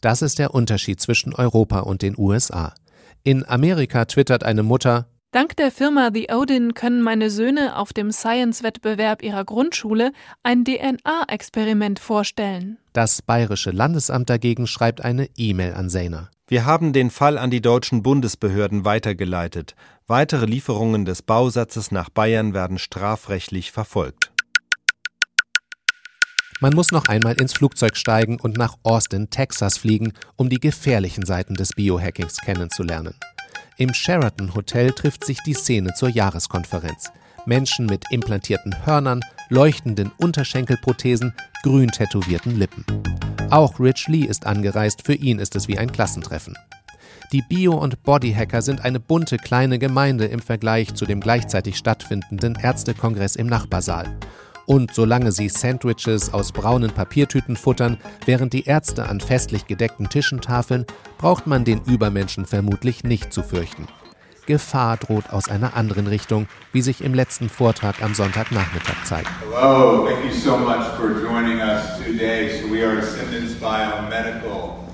Das 0.00 0.22
ist 0.22 0.38
der 0.38 0.54
Unterschied 0.54 1.00
zwischen 1.00 1.34
Europa 1.34 1.80
und 1.80 2.02
den 2.02 2.14
USA. 2.16 2.74
In 3.24 3.44
Amerika 3.44 4.04
twittert 4.04 4.44
eine 4.44 4.62
Mutter, 4.62 5.08
Dank 5.32 5.56
der 5.56 5.70
Firma 5.70 6.10
The 6.14 6.28
Odin 6.32 6.72
können 6.72 7.02
meine 7.02 7.30
Söhne 7.30 7.76
auf 7.76 7.92
dem 7.92 8.10
Science-Wettbewerb 8.10 9.22
ihrer 9.22 9.44
Grundschule 9.44 10.12
ein 10.42 10.64
DNA-Experiment 10.64 11.98
vorstellen. 11.98 12.78
das 12.92 13.20
Bayerische 13.20 13.70
Landesamt 13.70 14.30
dagegen 14.30 14.66
schreibt 14.66 15.04
eine 15.04 15.28
E-Mail 15.36 15.74
an 15.74 15.90
Zayner. 15.90 16.30
Wir 16.48 16.64
haben 16.64 16.92
den 16.92 17.10
Fall 17.10 17.38
an 17.38 17.50
die 17.50 17.60
deutschen 17.60 18.02
Bundesbehörden 18.02 18.84
weitergeleitet. 18.84 19.74
Weitere 20.06 20.46
Lieferungen 20.46 21.04
des 21.04 21.20
Bausatzes 21.22 21.90
nach 21.90 22.08
Bayern 22.08 22.54
werden 22.54 22.78
strafrechtlich 22.78 23.72
verfolgt. 23.72 24.30
Man 26.60 26.72
muss 26.74 26.92
noch 26.92 27.08
einmal 27.08 27.34
ins 27.38 27.52
Flugzeug 27.52 27.96
steigen 27.96 28.40
und 28.40 28.56
nach 28.56 28.76
Austin, 28.84 29.28
Texas 29.28 29.76
fliegen, 29.76 30.12
um 30.36 30.48
die 30.48 30.60
gefährlichen 30.60 31.26
Seiten 31.26 31.54
des 31.54 31.72
Biohackings 31.74 32.38
kennenzulernen. 32.38 33.14
Im 33.76 33.92
Sheraton 33.92 34.54
Hotel 34.54 34.92
trifft 34.92 35.24
sich 35.24 35.38
die 35.44 35.54
Szene 35.54 35.92
zur 35.94 36.08
Jahreskonferenz. 36.08 37.10
Menschen 37.46 37.86
mit 37.86 38.04
implantierten 38.10 38.86
Hörnern, 38.86 39.20
leuchtenden 39.48 40.10
Unterschenkelprothesen, 40.18 41.32
grün 41.62 41.90
tätowierten 41.90 42.56
Lippen. 42.56 42.84
Auch 43.50 43.78
Rich 43.78 44.08
Lee 44.08 44.24
ist 44.24 44.46
angereist, 44.46 45.02
für 45.04 45.14
ihn 45.14 45.38
ist 45.38 45.54
es 45.54 45.68
wie 45.68 45.78
ein 45.78 45.92
Klassentreffen. 45.92 46.56
Die 47.32 47.42
Bio- 47.42 47.76
und 47.76 48.02
Bodyhacker 48.02 48.62
sind 48.62 48.84
eine 48.84 49.00
bunte 49.00 49.36
kleine 49.36 49.78
Gemeinde 49.78 50.26
im 50.26 50.40
Vergleich 50.40 50.94
zu 50.94 51.06
dem 51.06 51.20
gleichzeitig 51.20 51.76
stattfindenden 51.76 52.54
Ärztekongress 52.54 53.36
im 53.36 53.46
Nachbarsaal. 53.48 54.06
Und 54.66 54.92
solange 54.92 55.32
sie 55.32 55.48
Sandwiches 55.48 56.34
aus 56.34 56.52
braunen 56.52 56.90
Papiertüten 56.90 57.56
futtern, 57.56 57.98
während 58.24 58.52
die 58.52 58.64
Ärzte 58.64 59.08
an 59.08 59.20
festlich 59.20 59.66
gedeckten 59.66 60.08
Tischen 60.08 60.40
tafeln, 60.40 60.84
braucht 61.18 61.46
man 61.46 61.64
den 61.64 61.80
Übermenschen 61.82 62.46
vermutlich 62.46 63.04
nicht 63.04 63.32
zu 63.32 63.42
fürchten. 63.42 63.86
Gefahr 64.46 64.96
droht 64.96 65.30
aus 65.30 65.48
einer 65.48 65.76
anderen 65.76 66.06
Richtung, 66.06 66.46
wie 66.72 66.82
sich 66.82 67.02
im 67.02 67.14
letzten 67.14 67.48
Vortrag 67.48 68.02
am 68.02 68.14
Sonntagnachmittag 68.14 69.04
zeigt. 69.04 69.28
Hello, 69.52 70.06
thank 70.06 70.24
you 70.24 70.32
so 70.32 70.56
much 70.56 70.84
for 70.96 71.10
joining 71.10 71.58
us 71.60 71.98
today. 71.98 72.60
So 72.60 72.72
we 72.72 72.84
are 72.84 73.02
Simmons 73.02 73.54
Biomedical. 73.54 74.86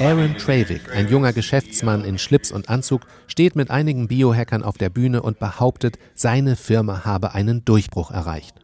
Aaron 0.00 0.36
Travick, 0.38 0.80
ein 0.94 1.08
junger 1.08 1.32
Geschäftsmann 1.32 2.04
in 2.04 2.18
Schlips 2.18 2.50
und 2.50 2.68
Anzug, 2.68 3.02
steht 3.26 3.54
mit 3.54 3.70
einigen 3.70 4.08
Biohackern 4.08 4.62
auf 4.62 4.78
der 4.78 4.88
Bühne 4.88 5.22
und 5.22 5.38
behauptet, 5.38 5.98
seine 6.14 6.56
Firma 6.56 7.04
habe 7.04 7.34
einen 7.34 7.64
Durchbruch 7.64 8.10
erreicht. 8.10 8.63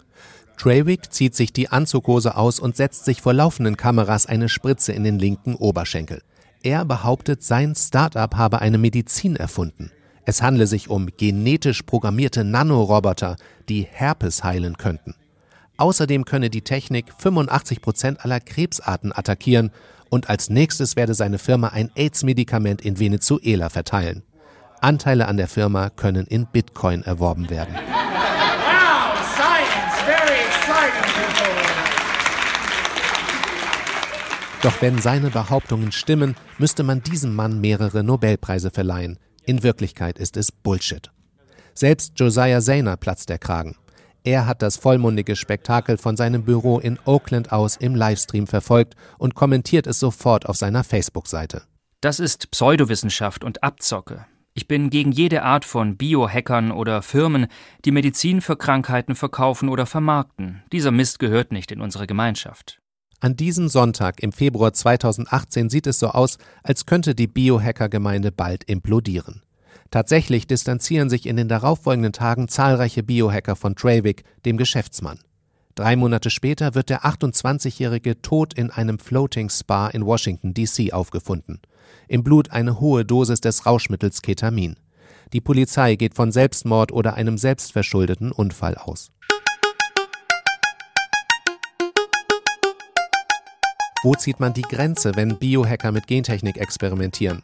Trawick 0.61 1.11
zieht 1.11 1.35
sich 1.35 1.55
die 1.55 1.71
Anzughose 1.71 2.37
aus 2.37 2.61
und 2.61 2.77
setzt 2.77 3.07
sich 3.07 3.23
vor 3.23 3.33
laufenden 3.33 3.79
Kameras 3.79 4.27
eine 4.27 4.51
Spritze 4.51 4.93
in 4.93 5.05
den 5.05 5.19
linken 5.19 5.55
Oberschenkel. 5.55 6.21
Er 6.63 6.85
behauptet, 6.85 7.43
sein 7.43 7.75
Start-up 7.75 8.37
habe 8.37 8.61
eine 8.61 8.77
Medizin 8.77 9.37
erfunden. 9.37 9.91
Es 10.27 10.43
handle 10.43 10.67
sich 10.67 10.91
um 10.91 11.09
genetisch 11.17 11.83
programmierte 11.85 12.45
Nanoroboter, 12.45 13.37
die 13.71 13.87
Herpes 13.91 14.45
heilen 14.45 14.77
könnten. 14.77 15.15
Außerdem 15.79 16.27
könne 16.27 16.51
die 16.51 16.61
Technik 16.61 17.07
85 17.17 17.81
Prozent 17.81 18.23
aller 18.23 18.41
Krebsarten 18.41 19.17
attackieren 19.17 19.71
und 20.11 20.29
als 20.29 20.51
nächstes 20.51 20.95
werde 20.95 21.15
seine 21.15 21.39
Firma 21.39 21.69
ein 21.69 21.91
AIDS-Medikament 21.95 22.83
in 22.83 22.99
Venezuela 22.99 23.71
verteilen. 23.71 24.25
Anteile 24.83 25.27
an 25.27 25.39
der 25.39 25.49
Firma 25.49 25.89
können 25.89 26.27
in 26.27 26.47
Bitcoin 26.47 27.03
erworben 27.03 27.49
werden. 27.49 27.75
Doch 34.63 34.83
wenn 34.83 34.99
seine 34.99 35.31
Behauptungen 35.31 35.91
stimmen, 35.91 36.37
müsste 36.59 36.83
man 36.83 37.03
diesem 37.03 37.35
Mann 37.35 37.63
mehrere 37.63 38.05
Nobelpreise 38.05 38.71
verleihen. 38.71 39.19
In 39.47 39.63
Wirklichkeit 39.63 40.19
ist 40.19 40.37
es 40.37 40.53
Bullshit. 40.53 41.11
Selbst 41.73 42.13
Josiah 42.21 42.61
Zayner 42.61 42.99
platzt 42.99 43.31
der 43.31 43.39
Kragen. 43.39 43.77
Er 44.23 44.47
hat 44.47 44.61
das 44.61 44.77
vollmundige 44.77 45.35
Spektakel 45.35 45.97
von 45.97 46.15
seinem 46.15 46.45
Büro 46.45 46.79
in 46.79 46.99
Oakland 47.07 47.53
aus 47.53 47.77
im 47.77 47.95
Livestream 47.95 48.47
verfolgt 48.47 48.97
und 49.17 49.35
kommentiert 49.35 49.87
es 49.87 49.99
sofort 49.99 50.47
auf 50.47 50.57
seiner 50.57 50.85
Facebook-Seite. 50.85 51.63
Das 52.03 52.21
ist 52.21 52.51
Pseudowissenschaft 52.51 53.45
und 53.45 53.63
Abzocke. 53.63 54.27
Ich 54.53 54.69
bin 54.69 54.91
gegen 54.91 55.13
jede 55.13 55.43
Art 55.43 55.65
von 55.65 55.97
Biohackern 55.97 56.71
oder 56.71 57.01
Firmen, 57.01 57.47
die 57.87 57.93
Medizin 57.93 58.43
für 58.43 58.57
Krankheiten 58.57 59.15
verkaufen 59.15 59.71
oder 59.71 59.87
vermarkten. 59.87 60.65
Dieser 60.71 60.91
Mist 60.91 61.19
gehört 61.19 61.51
nicht 61.51 61.73
in 61.73 61.81
unsere 61.81 62.07
Gemeinschaft. 62.07 62.80
An 63.23 63.37
diesem 63.37 63.69
Sonntag 63.69 64.23
im 64.23 64.33
Februar 64.33 64.73
2018 64.73 65.69
sieht 65.69 65.87
es 65.87 65.99
so 65.99 66.09
aus, 66.09 66.39
als 66.63 66.87
könnte 66.87 67.15
die 67.15 67.27
Biohacker-Gemeinde 67.27 68.33
bald 68.33 68.65
implodieren. 68.65 69.43
Tatsächlich 69.91 70.47
distanzieren 70.47 71.11
sich 71.11 71.27
in 71.27 71.37
den 71.37 71.49
darauffolgenden 71.49 72.15
Tagen 72.15 72.49
zahlreiche 72.49 73.03
Biohacker 73.03 73.57
von 73.57 73.77
Trawick, 73.77 74.25
dem 74.47 74.57
Geschäftsmann. 74.57 75.19
Drei 75.75 75.97
Monate 75.97 76.31
später 76.31 76.75
wird 76.75 76.89
der 76.89 77.05
28-Jährige 77.05 78.23
tot 78.23 78.55
in 78.55 78.71
einem 78.71 78.99
Floating 78.99 79.51
Spa 79.51 79.89
in 79.89 80.07
Washington, 80.07 80.55
D.C. 80.55 80.93
aufgefunden. 80.93 81.61
Im 82.09 82.25
Blut 82.25 82.51
eine 82.51 82.81
hohe 82.81 83.05
Dosis 83.05 83.43
des 83.43 83.67
Rauschmittels 83.67 84.23
Ketamin. 84.23 84.77
Die 85.35 85.41
Polizei 85.43 85.97
geht 85.97 86.15
von 86.15 86.33
Selbstmord 86.33 86.91
oder 86.91 87.15
einem 87.15 87.37
selbstverschuldeten 87.37 88.33
Unfall 88.33 88.77
aus. 88.77 89.13
Wo 94.03 94.15
zieht 94.15 94.41
man 94.41 94.55
die 94.55 94.63
Grenze, 94.63 95.15
wenn 95.15 95.37
Biohacker 95.37 95.93
mit 95.93 96.07
Gentechnik 96.07 96.57
experimentieren? 96.57 97.43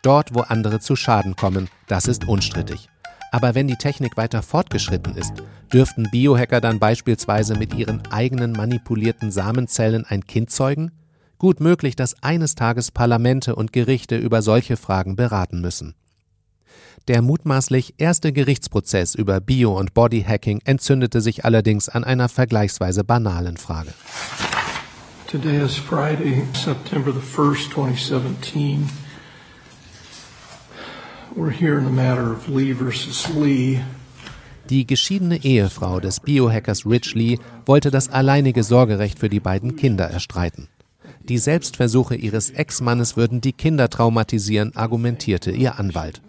Dort, 0.00 0.34
wo 0.34 0.40
andere 0.40 0.80
zu 0.80 0.96
Schaden 0.96 1.36
kommen, 1.36 1.68
das 1.86 2.08
ist 2.08 2.26
unstrittig. 2.26 2.88
Aber 3.30 3.54
wenn 3.54 3.68
die 3.68 3.76
Technik 3.76 4.16
weiter 4.16 4.42
fortgeschritten 4.42 5.14
ist, 5.16 5.34
dürften 5.70 6.08
Biohacker 6.10 6.62
dann 6.62 6.78
beispielsweise 6.78 7.56
mit 7.56 7.74
ihren 7.74 8.06
eigenen 8.10 8.52
manipulierten 8.52 9.30
Samenzellen 9.30 10.06
ein 10.06 10.24
Kind 10.24 10.50
zeugen? 10.50 10.92
Gut 11.36 11.60
möglich, 11.60 11.94
dass 11.94 12.22
eines 12.22 12.54
Tages 12.54 12.90
Parlamente 12.90 13.54
und 13.54 13.74
Gerichte 13.74 14.16
über 14.16 14.40
solche 14.40 14.78
Fragen 14.78 15.14
beraten 15.14 15.60
müssen. 15.60 15.94
Der 17.06 17.20
mutmaßlich 17.20 17.94
erste 17.98 18.32
Gerichtsprozess 18.32 19.14
über 19.14 19.40
Bio- 19.40 19.78
und 19.78 19.92
Bodyhacking 19.92 20.62
entzündete 20.64 21.20
sich 21.20 21.44
allerdings 21.44 21.90
an 21.90 22.02
einer 22.02 22.30
vergleichsweise 22.30 23.04
banalen 23.04 23.58
Frage. 23.58 23.92
Today 25.30 25.56
is 25.56 25.76
Friday, 25.76 26.46
September 26.54 27.12
the 27.12 27.20
1st, 27.20 27.68
2017. 27.68 28.88
We're 31.36 31.50
here 31.50 31.76
in 31.76 31.84
the 31.84 31.90
matter 31.90 32.32
of 32.32 32.48
Lee 32.48 32.72
versus 32.72 33.28
Lee. 33.36 33.80
Die 34.70 34.86
geschiedene 34.86 35.44
Ehefrau 35.44 36.00
des 36.00 36.20
Biohackers 36.20 36.86
Rich 36.86 37.14
Lee 37.14 37.38
wollte 37.66 37.90
das 37.90 38.08
alleinige 38.08 38.62
Sorgerecht 38.62 39.18
für 39.18 39.28
die 39.28 39.38
beiden 39.38 39.76
Kinder 39.76 40.06
erstreiten. 40.06 40.68
Die 41.20 41.36
Selbstversuche 41.36 42.14
ihres 42.14 42.48
Ex-Mannes 42.48 43.18
würden 43.18 43.42
die 43.42 43.52
Kinder 43.52 43.90
traumatisieren, 43.90 44.74
argumentierte 44.76 45.50
ihr 45.50 45.78
Anwalt. 45.78 46.22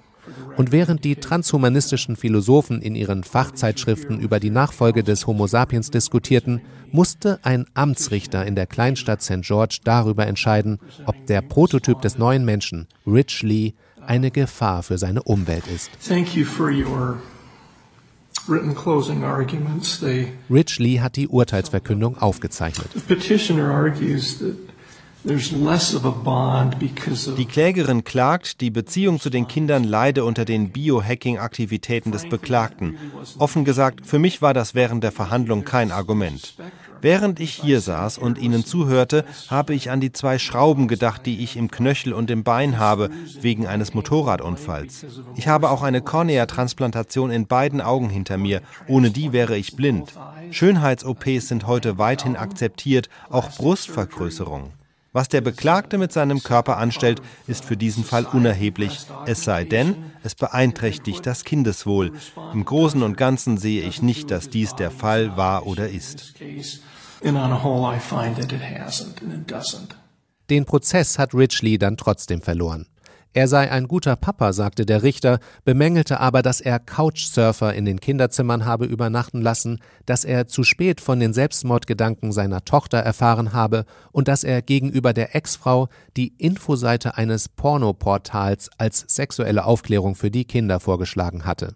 Und 0.57 0.71
während 0.71 1.03
die 1.03 1.15
transhumanistischen 1.15 2.15
Philosophen 2.15 2.81
in 2.81 2.95
ihren 2.95 3.23
Fachzeitschriften 3.23 4.19
über 4.19 4.39
die 4.39 4.49
Nachfolge 4.49 5.03
des 5.03 5.27
Homo 5.27 5.47
sapiens 5.47 5.91
diskutierten, 5.91 6.61
musste 6.91 7.39
ein 7.43 7.65
Amtsrichter 7.73 8.45
in 8.45 8.55
der 8.55 8.67
Kleinstadt 8.67 9.21
St. 9.21 9.41
George 9.41 9.79
darüber 9.83 10.27
entscheiden, 10.27 10.79
ob 11.05 11.15
der 11.27 11.41
Prototyp 11.41 12.01
des 12.01 12.17
neuen 12.17 12.45
Menschen, 12.45 12.87
Rich 13.05 13.43
Lee, 13.43 13.73
eine 14.05 14.31
Gefahr 14.31 14.83
für 14.83 14.97
seine 14.97 15.23
Umwelt 15.23 15.67
ist. 15.67 15.91
Rich 20.49 20.79
Lee 20.79 20.99
hat 20.99 21.15
die 21.15 21.27
Urteilsverkündung 21.27 22.17
aufgezeichnet. 22.17 22.89
Die 27.37 27.45
Klägerin 27.45 28.03
klagt, 28.05 28.61
die 28.61 28.71
Beziehung 28.71 29.19
zu 29.19 29.29
den 29.29 29.49
Kindern 29.49 29.83
leide 29.83 30.23
unter 30.23 30.45
den 30.45 30.71
Biohacking-Aktivitäten 30.71 32.13
des 32.13 32.29
Beklagten. 32.29 32.97
Offen 33.37 33.65
gesagt, 33.65 34.05
für 34.05 34.17
mich 34.17 34.41
war 34.41 34.53
das 34.53 34.75
während 34.75 35.03
der 35.03 35.11
Verhandlung 35.11 35.65
kein 35.65 35.91
Argument. 35.91 36.55
Während 37.01 37.41
ich 37.41 37.53
hier 37.53 37.81
saß 37.81 38.17
und 38.17 38.37
Ihnen 38.37 38.63
zuhörte, 38.65 39.25
habe 39.49 39.73
ich 39.73 39.91
an 39.91 39.99
die 39.99 40.13
zwei 40.13 40.39
Schrauben 40.39 40.87
gedacht, 40.87 41.25
die 41.25 41.43
ich 41.43 41.57
im 41.57 41.69
Knöchel 41.69 42.13
und 42.13 42.31
im 42.31 42.43
Bein 42.45 42.79
habe, 42.79 43.09
wegen 43.41 43.67
eines 43.67 43.93
Motorradunfalls. 43.93 45.05
Ich 45.35 45.49
habe 45.49 45.69
auch 45.69 45.81
eine 45.81 46.01
Cornea-Transplantation 46.01 47.29
in 47.29 47.45
beiden 47.45 47.81
Augen 47.81 48.09
hinter 48.09 48.37
mir. 48.37 48.61
Ohne 48.87 49.11
die 49.11 49.33
wäre 49.33 49.57
ich 49.57 49.75
blind. 49.75 50.13
Schönheits-OPs 50.51 51.49
sind 51.49 51.67
heute 51.67 51.97
weithin 51.97 52.37
akzeptiert, 52.37 53.09
auch 53.29 53.49
Brustvergrößerung. 53.57 54.71
Was 55.19 55.27
der 55.27 55.41
Beklagte 55.41 55.97
mit 55.97 56.13
seinem 56.13 56.41
Körper 56.41 56.77
anstellt, 56.77 57.21
ist 57.45 57.65
für 57.65 57.75
diesen 57.75 58.05
Fall 58.05 58.23
unerheblich, 58.23 58.99
es 59.25 59.43
sei 59.43 59.65
denn, 59.65 59.97
es 60.23 60.33
beeinträchtigt 60.33 61.25
das 61.25 61.43
Kindeswohl. 61.43 62.13
Im 62.53 62.63
Großen 62.63 63.03
und 63.03 63.17
Ganzen 63.17 63.57
sehe 63.57 63.81
ich 63.81 64.01
nicht, 64.01 64.31
dass 64.31 64.49
dies 64.49 64.75
der 64.75 64.91
Fall 64.91 65.35
war 65.35 65.67
oder 65.67 65.89
ist. 65.89 66.35
Den 70.49 70.63
Prozess 70.63 71.19
hat 71.19 71.33
Rich 71.33 71.61
Lee 71.63 71.77
dann 71.77 71.97
trotzdem 71.97 72.41
verloren. 72.41 72.85
Er 73.31 73.47
sei 73.47 73.69
ein 73.69 73.87
guter 73.87 74.15
Papa, 74.15 74.53
sagte 74.53 74.87
der 74.87 75.03
Richter, 75.03 75.37
bemängelte 75.63 76.19
aber, 76.19 76.41
dass 76.41 76.61
er 76.61 76.79
Couchsurfer 76.79 77.75
in 77.75 77.85
den 77.85 77.99
Kinderzimmern 77.99 78.65
habe 78.65 78.85
übernachten 78.85 79.39
lassen, 79.41 79.79
dass 80.07 80.25
er 80.25 80.47
zu 80.47 80.63
spät 80.63 80.99
von 80.99 81.19
den 81.19 81.31
Selbstmordgedanken 81.33 82.31
seiner 82.31 82.65
Tochter 82.65 82.97
erfahren 82.97 83.53
habe 83.53 83.85
und 84.11 84.27
dass 84.27 84.43
er 84.43 84.63
gegenüber 84.63 85.13
der 85.13 85.35
Ex-Frau 85.35 85.89
die 86.17 86.33
Infoseite 86.39 87.17
eines 87.17 87.49
Pornoportals 87.49 88.71
als 88.79 89.05
sexuelle 89.07 89.63
Aufklärung 89.63 90.15
für 90.15 90.31
die 90.31 90.45
Kinder 90.45 90.79
vorgeschlagen 90.79 91.45
hatte. 91.45 91.75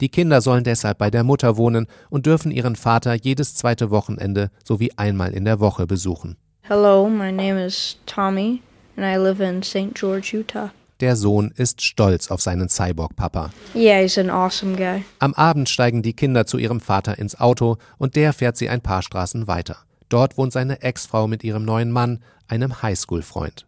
Die 0.00 0.08
Kinder 0.08 0.40
sollen 0.40 0.64
deshalb 0.64 0.96
bei 0.96 1.10
der 1.10 1.22
Mutter 1.22 1.58
wohnen 1.58 1.86
und 2.08 2.24
dürfen 2.24 2.50
ihren 2.50 2.76
Vater 2.76 3.12
jedes 3.12 3.54
zweite 3.54 3.90
Wochenende 3.90 4.50
sowie 4.64 4.92
einmal 4.96 5.34
in 5.34 5.44
der 5.44 5.60
Woche 5.60 5.86
besuchen. 5.86 6.38
Hello, 6.62 7.10
my 7.10 7.30
name 7.30 7.62
is 7.62 7.98
Tommy 8.06 8.62
and 8.96 9.04
I 9.04 9.16
live 9.16 9.40
in 9.40 9.62
St. 9.62 9.94
George, 9.94 10.30
Utah. 10.32 10.70
Der 11.00 11.14
Sohn 11.14 11.52
ist 11.54 11.80
stolz 11.80 12.28
auf 12.28 12.40
seinen 12.42 12.68
Cyborg-Papa. 12.68 13.50
Yeah, 13.74 14.00
he's 14.02 14.18
an 14.18 14.30
awesome 14.30 14.76
guy. 14.76 15.04
Am 15.20 15.32
Abend 15.34 15.68
steigen 15.68 16.02
die 16.02 16.12
Kinder 16.12 16.44
zu 16.44 16.58
ihrem 16.58 16.80
Vater 16.80 17.18
ins 17.18 17.38
Auto 17.38 17.76
und 17.98 18.16
der 18.16 18.32
fährt 18.32 18.56
sie 18.56 18.68
ein 18.68 18.80
paar 18.80 19.02
Straßen 19.02 19.46
weiter. 19.46 19.76
Dort 20.08 20.36
wohnt 20.36 20.52
seine 20.52 20.82
Ex-Frau 20.82 21.28
mit 21.28 21.44
ihrem 21.44 21.64
neuen 21.64 21.92
Mann, 21.92 22.20
einem 22.48 22.82
Highschool-Freund. 22.82 23.66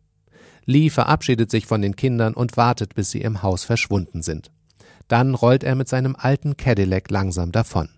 Lee 0.65 0.91
verabschiedet 0.91 1.51
sich 1.51 1.67
von 1.67 1.83
den 1.83 1.95
Kindern 1.95 2.35
und 2.35 2.57
wartet, 2.57 2.95
bis 2.95 3.11
sie 3.11 3.21
im 3.21 3.43
Haus 3.43 3.63
verschwunden 3.63 4.23
sind. 4.23 4.51
Dann 5.07 5.35
rollt 5.35 5.63
er 5.63 5.75
mit 5.77 5.89
seinem 5.89 6.17
alten 6.19 6.57
Cadillac 6.57 7.11
langsam 7.11 7.53
davon. 7.53 7.89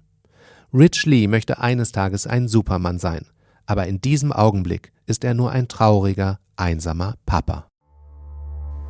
Rich 0.75 1.07
Lee 1.07 1.27
möchte 1.27 1.59
eines 1.59 1.93
Tages 1.93 2.27
ein 2.27 2.49
Supermann 2.49 2.99
sein, 2.99 3.27
aber 3.67 3.87
in 3.87 4.01
diesem 4.01 4.33
Augenblick 4.33 4.93
ist 5.07 5.25
er 5.25 5.35
nur 5.35 5.53
ein 5.53 5.69
trauriger, 5.69 6.39
einsamer 6.57 7.15
Papa. 7.27 7.72